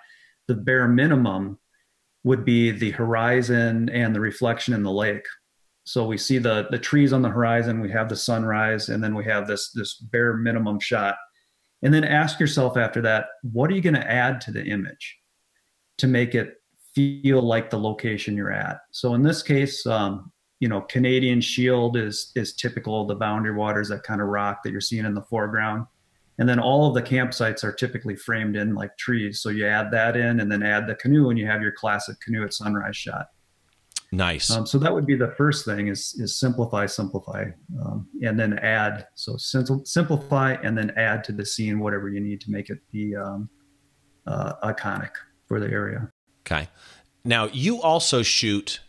the 0.47 0.56
bare 0.56 0.88
minimum 0.88 1.60
would 2.23 2.45
be 2.45 2.71
the 2.71 2.91
horizon 2.91 3.89
and 3.89 4.15
the 4.15 4.19
reflection 4.19 4.73
in 4.73 4.84
the 4.84 4.91
lake. 4.91 5.25
So 5.86 6.06
we 6.06 6.17
see 6.17 6.38
the 6.38 6.67
the 6.71 6.79
trees 6.79 7.12
on 7.12 7.21
the 7.21 7.29
horizon, 7.29 7.82
we 7.82 7.91
have 7.91 8.08
the 8.08 8.15
sunrise, 8.15 8.89
and 8.89 9.03
then 9.03 9.15
we 9.15 9.25
have 9.25 9.47
this 9.47 9.71
this 9.71 9.95
bare 9.95 10.36
minimum 10.38 10.79
shot. 10.79 11.15
And 11.82 11.93
then 11.93 12.06
ask 12.06 12.39
yourself 12.39 12.77
after 12.77 13.01
that, 13.01 13.25
what 13.41 13.69
are 13.69 13.73
you 13.73 13.82
going 13.82 13.95
to 13.95 14.12
add 14.12 14.39
to 14.41 14.51
the 14.51 14.63
image 14.63 15.17
to 15.97 16.08
make 16.08 16.34
it 16.34 16.56
feel 16.95 17.41
like 17.41 17.69
the 17.69 17.79
location 17.79 18.38
you're 18.38 18.53
at? 18.53 18.77
So 18.91 19.15
in 19.15 19.21
this 19.21 19.43
case, 19.43 19.86
um, 19.86 20.32
you 20.62 20.69
know, 20.69 20.79
Canadian 20.79 21.41
Shield 21.41 21.97
is 21.97 22.32
is 22.36 22.56
typical 22.56 23.01
of 23.01 23.10
the 23.10 23.15
boundary 23.15 23.53
waters, 23.53 23.89
that 23.89 24.03
kind 24.03 24.21
of 24.21 24.29
rock 24.29 24.63
that 24.63 24.71
you're 24.71 24.79
seeing 24.79 25.06
in 25.06 25.13
the 25.13 25.23
foreground. 25.23 25.86
And 26.39 26.50
then 26.50 26.60
all 26.60 26.88
of 26.88 26.96
the 26.96 27.02
campsites 27.02 27.63
are 27.63 27.72
typically 27.72 28.15
framed 28.15 28.56
in 28.56 28.74
like 28.74 28.98
trees. 28.98 29.41
So 29.41 29.50
you 29.50 29.67
add 29.67 29.91
that 29.91 30.17
in 30.17 30.39
and 30.39 30.52
then 30.52 30.63
add 30.63 30.88
the 30.88 30.96
canoe 30.96 31.30
and 31.30 31.38
you 31.38 31.46
have 31.46 31.62
your 31.62 31.72
classic 31.72 32.19
canoe 32.22 32.43
at 32.43 32.54
sunrise 32.54 32.98
shot. 32.98 33.28
Nice. 34.12 34.52
Um, 34.52 34.65
so 34.65 34.78
that 34.78 34.93
would 34.93 35.08
be 35.08 35.15
the 35.15 35.34
first 35.38 35.65
thing 35.65 35.88
is, 35.88 36.13
is 36.19 36.39
simplify, 36.39 36.86
simplify, 36.86 37.46
um, 37.84 38.08
and 38.22 38.39
then 38.39 38.60
add. 38.60 39.08
So 39.15 39.38
simplify 39.38 40.54
and 40.63 40.78
then 40.78 40.91
add 40.98 41.24
to 41.26 41.32
the 41.32 41.46
scene 41.46 41.80
whatever 41.80 42.10
you 42.10 42.19
need 42.19 42.39
to 42.41 42.52
make 42.52 42.69
it 42.69 42.80
be 42.91 43.15
um, 43.15 43.50
uh, 44.28 44.54
iconic 44.63 45.12
for 45.48 45.60
the 45.60 45.67
area. 45.67 46.12
Okay. 46.41 46.67
Now 47.26 47.48
you 47.48 47.82
also 47.82 48.22
shoot, 48.22 48.82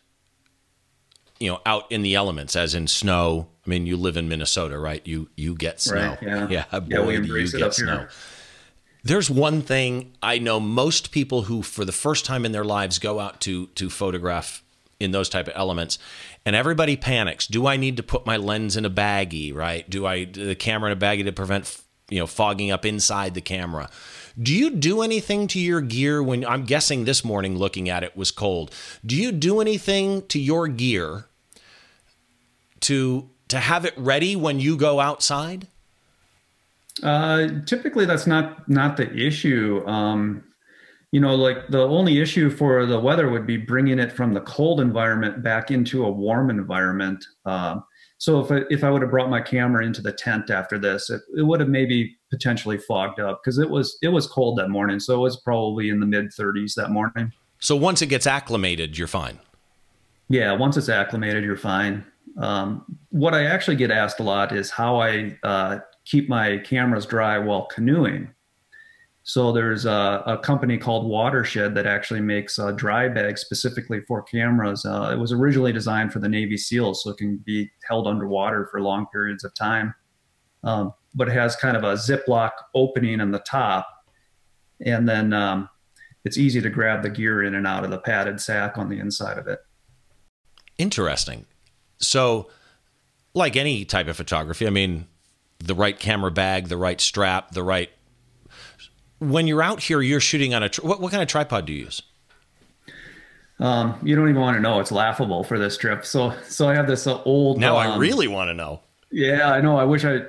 you 1.40 1.50
know, 1.50 1.60
out 1.64 1.90
in 1.90 2.02
the 2.02 2.14
elements, 2.14 2.54
as 2.54 2.74
in 2.74 2.86
snow, 2.86 3.48
I 3.64 3.70
mean, 3.70 3.86
you 3.86 3.96
live 3.96 4.16
in 4.16 4.28
Minnesota, 4.28 4.78
right? 4.78 5.06
You 5.06 5.28
you 5.36 5.54
get 5.54 5.80
snow. 5.80 6.16
Right, 6.20 6.22
yeah. 6.22 6.64
Yeah, 6.70 6.80
boy, 6.80 7.10
yeah, 7.10 7.18
embrace 7.18 7.52
you 7.52 7.58
get 7.58 7.74
snow. 7.74 7.98
Here. 7.98 8.10
There's 9.02 9.30
one 9.30 9.62
thing 9.62 10.12
I 10.22 10.38
know 10.38 10.60
most 10.60 11.10
people 11.10 11.42
who, 11.42 11.62
for 11.62 11.84
the 11.84 11.92
first 11.92 12.24
time 12.24 12.44
in 12.46 12.52
their 12.52 12.64
lives, 12.64 12.98
go 12.98 13.20
out 13.20 13.40
to 13.42 13.66
to 13.68 13.90
photograph 13.90 14.62
in 15.00 15.10
those 15.10 15.28
type 15.28 15.48
of 15.48 15.52
elements 15.56 15.98
and 16.46 16.54
everybody 16.54 16.96
panics 16.96 17.46
do 17.46 17.66
i 17.66 17.76
need 17.76 17.96
to 17.96 18.02
put 18.02 18.24
my 18.26 18.36
lens 18.36 18.76
in 18.76 18.84
a 18.84 18.90
baggie 18.90 19.54
right 19.54 19.90
do 19.90 20.06
i 20.06 20.24
do 20.24 20.46
the 20.46 20.54
camera 20.54 20.90
in 20.90 20.96
a 20.96 21.00
baggie 21.00 21.24
to 21.24 21.32
prevent 21.32 21.82
you 22.08 22.18
know 22.18 22.26
fogging 22.26 22.70
up 22.70 22.84
inside 22.86 23.34
the 23.34 23.40
camera 23.40 23.90
do 24.40 24.54
you 24.54 24.70
do 24.70 25.02
anything 25.02 25.46
to 25.46 25.58
your 25.58 25.80
gear 25.80 26.22
when 26.22 26.44
i'm 26.46 26.64
guessing 26.64 27.04
this 27.04 27.24
morning 27.24 27.56
looking 27.58 27.88
at 27.88 28.02
it 28.02 28.16
was 28.16 28.30
cold 28.30 28.72
do 29.04 29.16
you 29.16 29.32
do 29.32 29.60
anything 29.60 30.24
to 30.28 30.38
your 30.38 30.68
gear 30.68 31.26
to 32.80 33.28
to 33.48 33.58
have 33.58 33.84
it 33.84 33.94
ready 33.96 34.36
when 34.36 34.60
you 34.60 34.76
go 34.76 35.00
outside 35.00 35.66
uh, 37.02 37.48
typically 37.66 38.04
that's 38.04 38.26
not 38.26 38.68
not 38.68 38.96
the 38.96 39.12
issue 39.14 39.82
um, 39.86 40.44
you 41.14 41.20
know, 41.20 41.36
like 41.36 41.68
the 41.68 41.80
only 41.80 42.20
issue 42.20 42.50
for 42.50 42.86
the 42.86 42.98
weather 42.98 43.30
would 43.30 43.46
be 43.46 43.56
bringing 43.56 44.00
it 44.00 44.10
from 44.10 44.34
the 44.34 44.40
cold 44.40 44.80
environment 44.80 45.44
back 45.44 45.70
into 45.70 46.04
a 46.04 46.10
warm 46.10 46.50
environment. 46.50 47.24
Um, 47.46 47.84
so 48.18 48.40
if 48.40 48.50
I, 48.50 48.62
if 48.68 48.82
I 48.82 48.90
would 48.90 49.00
have 49.00 49.12
brought 49.12 49.30
my 49.30 49.40
camera 49.40 49.86
into 49.86 50.02
the 50.02 50.10
tent 50.10 50.50
after 50.50 50.76
this, 50.76 51.10
it, 51.10 51.20
it 51.36 51.42
would 51.42 51.60
have 51.60 51.68
maybe 51.68 52.16
potentially 52.30 52.78
fogged 52.78 53.20
up 53.20 53.42
because 53.44 53.58
it 53.58 53.70
was 53.70 53.96
it 54.02 54.08
was 54.08 54.26
cold 54.26 54.58
that 54.58 54.70
morning. 54.70 54.98
So 54.98 55.14
it 55.14 55.20
was 55.20 55.36
probably 55.36 55.88
in 55.88 56.00
the 56.00 56.06
mid 56.06 56.32
30s 56.32 56.74
that 56.74 56.90
morning. 56.90 57.32
So 57.60 57.76
once 57.76 58.02
it 58.02 58.06
gets 58.06 58.26
acclimated, 58.26 58.98
you're 58.98 59.06
fine. 59.06 59.38
Yeah, 60.28 60.50
once 60.54 60.76
it's 60.76 60.88
acclimated, 60.88 61.44
you're 61.44 61.56
fine. 61.56 62.04
Um, 62.36 62.84
what 63.10 63.34
I 63.34 63.44
actually 63.44 63.76
get 63.76 63.90
asked 63.90 64.20
a 64.20 64.24
lot 64.24 64.52
is 64.52 64.70
how 64.70 65.00
I 65.00 65.38
uh, 65.42 65.78
keep 66.04 66.28
my 66.28 66.58
cameras 66.58 67.06
dry 67.06 67.38
while 67.38 67.66
canoeing. 67.66 68.34
So 69.22 69.52
there's 69.52 69.86
a, 69.86 70.22
a, 70.26 70.38
company 70.38 70.76
called 70.76 71.06
Watershed 71.08 71.74
that 71.76 71.86
actually 71.86 72.20
makes 72.20 72.58
a 72.58 72.72
dry 72.74 73.08
bags 73.08 73.40
specifically 73.40 74.02
for 74.02 74.22
cameras. 74.22 74.84
Uh, 74.84 75.10
it 75.14 75.18
was 75.18 75.32
originally 75.32 75.72
designed 75.72 76.12
for 76.12 76.18
the 76.18 76.28
Navy 76.28 76.58
SEALs, 76.58 77.02
so 77.02 77.10
it 77.10 77.16
can 77.16 77.38
be 77.38 77.70
held 77.88 78.06
underwater 78.06 78.68
for 78.70 78.82
long 78.82 79.06
periods 79.10 79.42
of 79.42 79.54
time. 79.54 79.94
Um, 80.62 80.92
but 81.14 81.28
it 81.28 81.32
has 81.32 81.56
kind 81.56 81.74
of 81.74 81.84
a 81.84 81.94
Ziploc 81.94 82.50
opening 82.74 83.20
on 83.22 83.30
the 83.30 83.38
top, 83.38 83.88
and 84.84 85.08
then 85.08 85.32
um, 85.32 85.70
it's 86.26 86.36
easy 86.36 86.60
to 86.60 86.68
grab 86.68 87.02
the 87.02 87.10
gear 87.10 87.42
in 87.44 87.54
and 87.54 87.66
out 87.66 87.84
of 87.84 87.90
the 87.90 87.98
padded 87.98 88.42
sack 88.42 88.76
on 88.76 88.90
the 88.90 88.98
inside 88.98 89.38
of 89.38 89.46
it. 89.46 89.60
Interesting. 90.76 91.46
So, 91.98 92.50
like 93.34 93.56
any 93.56 93.84
type 93.84 94.08
of 94.08 94.16
photography, 94.16 94.66
I 94.66 94.70
mean, 94.70 95.06
the 95.58 95.74
right 95.74 95.98
camera 95.98 96.30
bag, 96.30 96.68
the 96.68 96.76
right 96.76 97.00
strap, 97.00 97.52
the 97.52 97.62
right 97.62 97.90
when 99.18 99.46
you're 99.46 99.62
out 99.62 99.82
here, 99.82 100.02
you're 100.02 100.20
shooting 100.20 100.54
on 100.54 100.62
a 100.62 100.70
what, 100.82 101.00
what 101.00 101.10
kind 101.10 101.22
of 101.22 101.28
tripod 101.28 101.66
do 101.66 101.72
you 101.72 101.84
use? 101.84 102.02
Um, 103.60 103.98
you 104.02 104.16
don't 104.16 104.28
even 104.28 104.40
want 104.40 104.56
to 104.56 104.60
know. 104.60 104.80
It's 104.80 104.92
laughable 104.92 105.44
for 105.44 105.58
this 105.58 105.76
trip. 105.76 106.04
So, 106.04 106.34
so 106.48 106.68
I 106.68 106.74
have 106.74 106.86
this 106.86 107.06
uh, 107.06 107.22
old. 107.22 107.58
Now 107.58 107.78
um, 107.78 107.92
I 107.92 107.96
really 107.96 108.26
want 108.26 108.48
to 108.48 108.54
know. 108.54 108.80
Yeah, 109.10 109.52
I 109.52 109.60
know. 109.60 109.76
I 109.76 109.84
wish 109.84 110.04
I. 110.04 110.20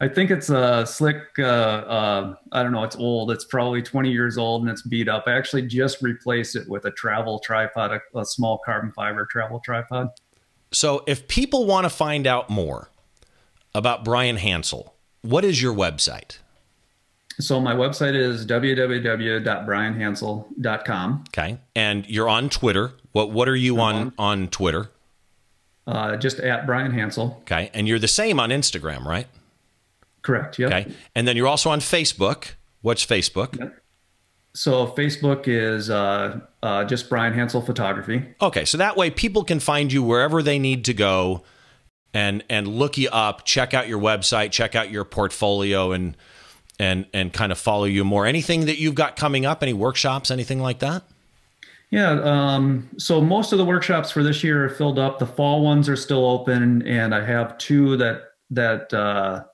I 0.00 0.08
think 0.08 0.30
it's 0.30 0.50
a 0.50 0.84
Slik. 0.84 1.22
Uh, 1.38 1.42
uh, 1.42 2.34
I 2.52 2.62
don't 2.62 2.72
know. 2.72 2.82
It's 2.82 2.96
old. 2.96 3.30
It's 3.30 3.44
probably 3.44 3.80
20 3.80 4.10
years 4.10 4.36
old 4.36 4.62
and 4.62 4.70
it's 4.70 4.82
beat 4.82 5.08
up. 5.08 5.24
I 5.26 5.32
actually 5.32 5.62
just 5.62 6.02
replaced 6.02 6.56
it 6.56 6.68
with 6.68 6.84
a 6.84 6.90
travel 6.90 7.38
tripod, 7.38 7.92
a, 7.92 8.18
a 8.18 8.24
small 8.24 8.60
carbon 8.66 8.92
fiber 8.92 9.26
travel 9.30 9.60
tripod. 9.64 10.08
So, 10.74 11.04
if 11.06 11.28
people 11.28 11.66
want 11.66 11.84
to 11.84 11.90
find 11.90 12.26
out 12.26 12.50
more 12.50 12.90
about 13.74 14.04
Bryan 14.04 14.36
Hansel, 14.36 14.94
what 15.22 15.44
is 15.44 15.62
your 15.62 15.74
website? 15.74 16.38
So 17.40 17.60
my 17.60 17.74
website 17.74 18.14
is 18.14 18.46
www.bryanhansel.com. 18.46 21.24
Okay. 21.28 21.58
And 21.74 22.08
you're 22.08 22.28
on 22.28 22.48
Twitter. 22.48 22.92
What 23.12 23.32
what 23.32 23.48
are 23.48 23.56
you 23.56 23.80
on, 23.80 23.94
on 23.94 24.12
on 24.18 24.48
Twitter? 24.48 24.90
Uh, 25.86 26.16
just 26.16 26.40
at 26.40 26.66
Bryan 26.66 26.92
Hansel. 26.92 27.38
Okay. 27.42 27.70
And 27.74 27.86
you're 27.88 27.98
the 27.98 28.08
same 28.08 28.40
on 28.40 28.48
Instagram, 28.50 29.04
right? 29.04 29.26
Correct. 30.22 30.58
Yeah. 30.58 30.68
Okay. 30.68 30.90
And 31.14 31.28
then 31.28 31.36
you're 31.36 31.48
also 31.48 31.68
on 31.70 31.80
Facebook. 31.80 32.52
What's 32.82 33.04
Facebook? 33.04 33.58
Yep. 33.58 33.78
So 34.54 34.86
Facebook 34.86 35.48
is 35.48 35.90
uh, 35.90 36.40
uh, 36.62 36.84
just 36.84 37.10
Bryan 37.10 37.32
Hansel 37.32 37.60
Photography. 37.60 38.24
Okay. 38.40 38.64
So 38.64 38.78
that 38.78 38.96
way 38.96 39.10
people 39.10 39.42
can 39.44 39.58
find 39.58 39.92
you 39.92 40.02
wherever 40.02 40.42
they 40.42 40.58
need 40.58 40.84
to 40.84 40.94
go 40.94 41.42
and 42.12 42.44
and 42.48 42.68
look 42.68 42.96
you 42.96 43.08
up, 43.10 43.44
check 43.44 43.74
out 43.74 43.88
your 43.88 44.00
website, 44.00 44.52
check 44.52 44.76
out 44.76 44.90
your 44.90 45.04
portfolio 45.04 45.90
and 45.90 46.16
and 46.78 47.06
and 47.12 47.32
kind 47.32 47.52
of 47.52 47.58
follow 47.58 47.84
you 47.84 48.04
more. 48.04 48.26
Anything 48.26 48.66
that 48.66 48.78
you've 48.78 48.94
got 48.94 49.16
coming 49.16 49.44
up? 49.44 49.62
Any 49.62 49.72
workshops? 49.72 50.30
Anything 50.30 50.60
like 50.60 50.78
that? 50.78 51.02
Yeah. 51.90 52.20
Um, 52.22 52.88
so 52.96 53.20
most 53.20 53.52
of 53.52 53.58
the 53.58 53.64
workshops 53.64 54.10
for 54.10 54.22
this 54.22 54.42
year 54.42 54.64
are 54.64 54.70
filled 54.70 54.98
up. 54.98 55.18
The 55.18 55.26
fall 55.26 55.62
ones 55.62 55.88
are 55.88 55.96
still 55.96 56.24
open, 56.26 56.86
and 56.86 57.14
I 57.14 57.24
have 57.24 57.58
two 57.58 57.96
that 57.96 58.22
that 58.50 58.94
uh, 58.94 59.44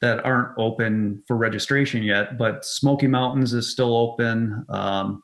that 0.00 0.24
aren't 0.24 0.56
open 0.58 1.22
for 1.26 1.36
registration 1.36 2.02
yet. 2.02 2.36
But 2.38 2.64
Smoky 2.64 3.06
Mountains 3.06 3.54
is 3.54 3.70
still 3.70 3.96
open. 3.96 4.64
Um, 4.68 5.22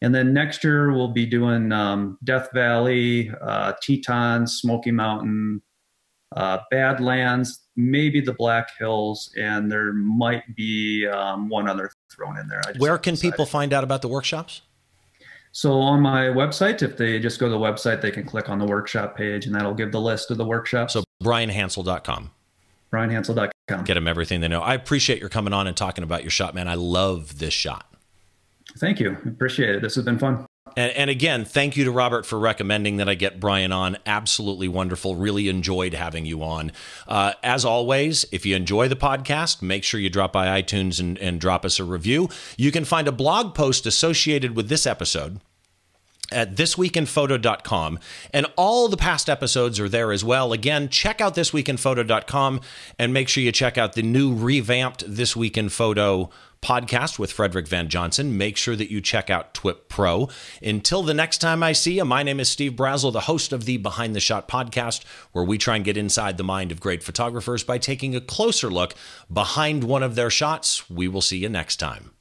and 0.00 0.14
then 0.14 0.32
next 0.32 0.64
year 0.64 0.92
we'll 0.92 1.12
be 1.12 1.26
doing 1.26 1.70
um, 1.70 2.18
Death 2.24 2.48
Valley, 2.52 3.30
uh, 3.40 3.72
Tetons, 3.80 4.58
Smoky 4.60 4.90
Mountain, 4.90 5.62
uh, 6.34 6.58
Badlands, 6.70 7.60
maybe 7.76 8.20
the 8.20 8.32
Black 8.32 8.70
Hills, 8.78 9.32
and 9.38 9.70
there 9.70 9.92
might 9.92 10.56
be 10.56 11.06
um, 11.06 11.48
one 11.48 11.68
other 11.68 11.90
thrown 12.10 12.38
in 12.38 12.48
there. 12.48 12.62
Where 12.78 12.98
can 12.98 13.16
people 13.16 13.46
find 13.46 13.72
out 13.72 13.84
about 13.84 14.02
the 14.02 14.08
workshops? 14.08 14.62
So 15.52 15.72
on 15.80 16.00
my 16.00 16.24
website, 16.28 16.82
if 16.82 16.96
they 16.96 17.18
just 17.18 17.38
go 17.38 17.46
to 17.46 17.52
the 17.52 17.58
website, 17.58 18.00
they 18.00 18.10
can 18.10 18.24
click 18.24 18.48
on 18.48 18.58
the 18.58 18.64
workshop 18.64 19.16
page, 19.16 19.44
and 19.46 19.54
that'll 19.54 19.74
give 19.74 19.92
the 19.92 20.00
list 20.00 20.30
of 20.30 20.38
the 20.38 20.46
workshops. 20.46 20.94
So 20.94 21.04
bryanhansel.com. 21.22 22.30
bryanhansel.com. 22.92 23.84
Get 23.84 23.94
them 23.94 24.06
everything 24.06 24.40
they 24.40 24.48
know. 24.48 24.60
I 24.60 24.74
appreciate 24.74 25.20
your 25.20 25.28
coming 25.28 25.52
on 25.52 25.66
and 25.66 25.76
talking 25.76 26.04
about 26.04 26.22
your 26.22 26.30
shot, 26.30 26.54
man. 26.54 26.68
I 26.68 26.74
love 26.74 27.38
this 27.38 27.54
shot. 27.54 27.92
Thank 28.78 29.00
you. 29.00 29.16
Appreciate 29.26 29.76
it. 29.76 29.82
This 29.82 29.94
has 29.96 30.04
been 30.04 30.18
fun. 30.18 30.46
And, 30.74 30.92
and, 30.92 31.10
again, 31.10 31.44
thank 31.44 31.76
you 31.76 31.84
to 31.84 31.90
Robert 31.90 32.24
for 32.24 32.38
recommending 32.38 32.96
that 32.96 33.08
I 33.08 33.14
get 33.14 33.38
Bryan 33.38 33.72
on. 33.72 33.98
Absolutely 34.06 34.68
wonderful. 34.68 35.16
Really 35.16 35.48
enjoyed 35.48 35.92
having 35.92 36.24
you 36.24 36.42
on. 36.42 36.72
Uh, 37.06 37.34
as 37.42 37.66
always, 37.66 38.24
if 38.32 38.46
you 38.46 38.56
enjoy 38.56 38.88
the 38.88 38.96
podcast, 38.96 39.60
make 39.60 39.84
sure 39.84 40.00
you 40.00 40.08
drop 40.08 40.32
by 40.32 40.62
iTunes 40.62 40.98
and, 40.98 41.18
and 41.18 41.40
drop 41.40 41.66
us 41.66 41.78
a 41.78 41.84
review. 41.84 42.30
You 42.56 42.72
can 42.72 42.86
find 42.86 43.06
a 43.06 43.12
blog 43.12 43.54
post 43.54 43.84
associated 43.84 44.56
with 44.56 44.70
this 44.70 44.86
episode 44.86 45.40
at 46.30 46.54
thisweekinphoto.com 46.54 47.98
and 48.32 48.46
all 48.56 48.88
the 48.88 48.96
past 48.96 49.28
episodes 49.28 49.78
are 49.78 49.88
there 49.88 50.12
as 50.12 50.24
well 50.24 50.52
again 50.52 50.88
check 50.88 51.20
out 51.20 51.34
thisweekinphoto.com 51.34 52.60
and 52.98 53.12
make 53.12 53.28
sure 53.28 53.42
you 53.42 53.52
check 53.52 53.76
out 53.76 53.92
the 53.94 54.02
new 54.02 54.34
revamped 54.34 55.04
this 55.06 55.36
week 55.36 55.58
in 55.58 55.68
photo 55.68 56.30
podcast 56.62 57.18
with 57.18 57.32
Frederick 57.32 57.66
Van 57.66 57.88
Johnson. 57.88 58.38
Make 58.38 58.56
sure 58.56 58.76
that 58.76 58.90
you 58.90 59.00
check 59.00 59.28
out 59.28 59.52
TWIP 59.52 59.88
Pro. 59.88 60.28
Until 60.62 61.02
the 61.02 61.12
next 61.12 61.38
time 61.38 61.62
I 61.62 61.72
see 61.72 61.96
you, 61.96 62.04
my 62.04 62.22
name 62.22 62.38
is 62.40 62.48
Steve 62.48 62.72
Brazill, 62.72 63.12
the 63.12 63.22
host 63.22 63.52
of 63.52 63.64
the 63.64 63.76
Behind 63.76 64.14
the 64.14 64.20
Shot 64.20 64.48
podcast, 64.48 65.04
where 65.32 65.44
we 65.44 65.58
try 65.58 65.76
and 65.76 65.84
get 65.84 65.96
inside 65.96 66.36
the 66.38 66.44
mind 66.44 66.70
of 66.70 66.80
great 66.80 67.02
photographers 67.02 67.64
by 67.64 67.78
taking 67.78 68.14
a 68.14 68.20
closer 68.20 68.70
look 68.70 68.94
behind 69.30 69.84
one 69.84 70.04
of 70.04 70.14
their 70.14 70.30
shots. 70.30 70.88
We 70.88 71.08
will 71.08 71.20
see 71.20 71.38
you 71.38 71.48
next 71.48 71.76
time. 71.76 72.12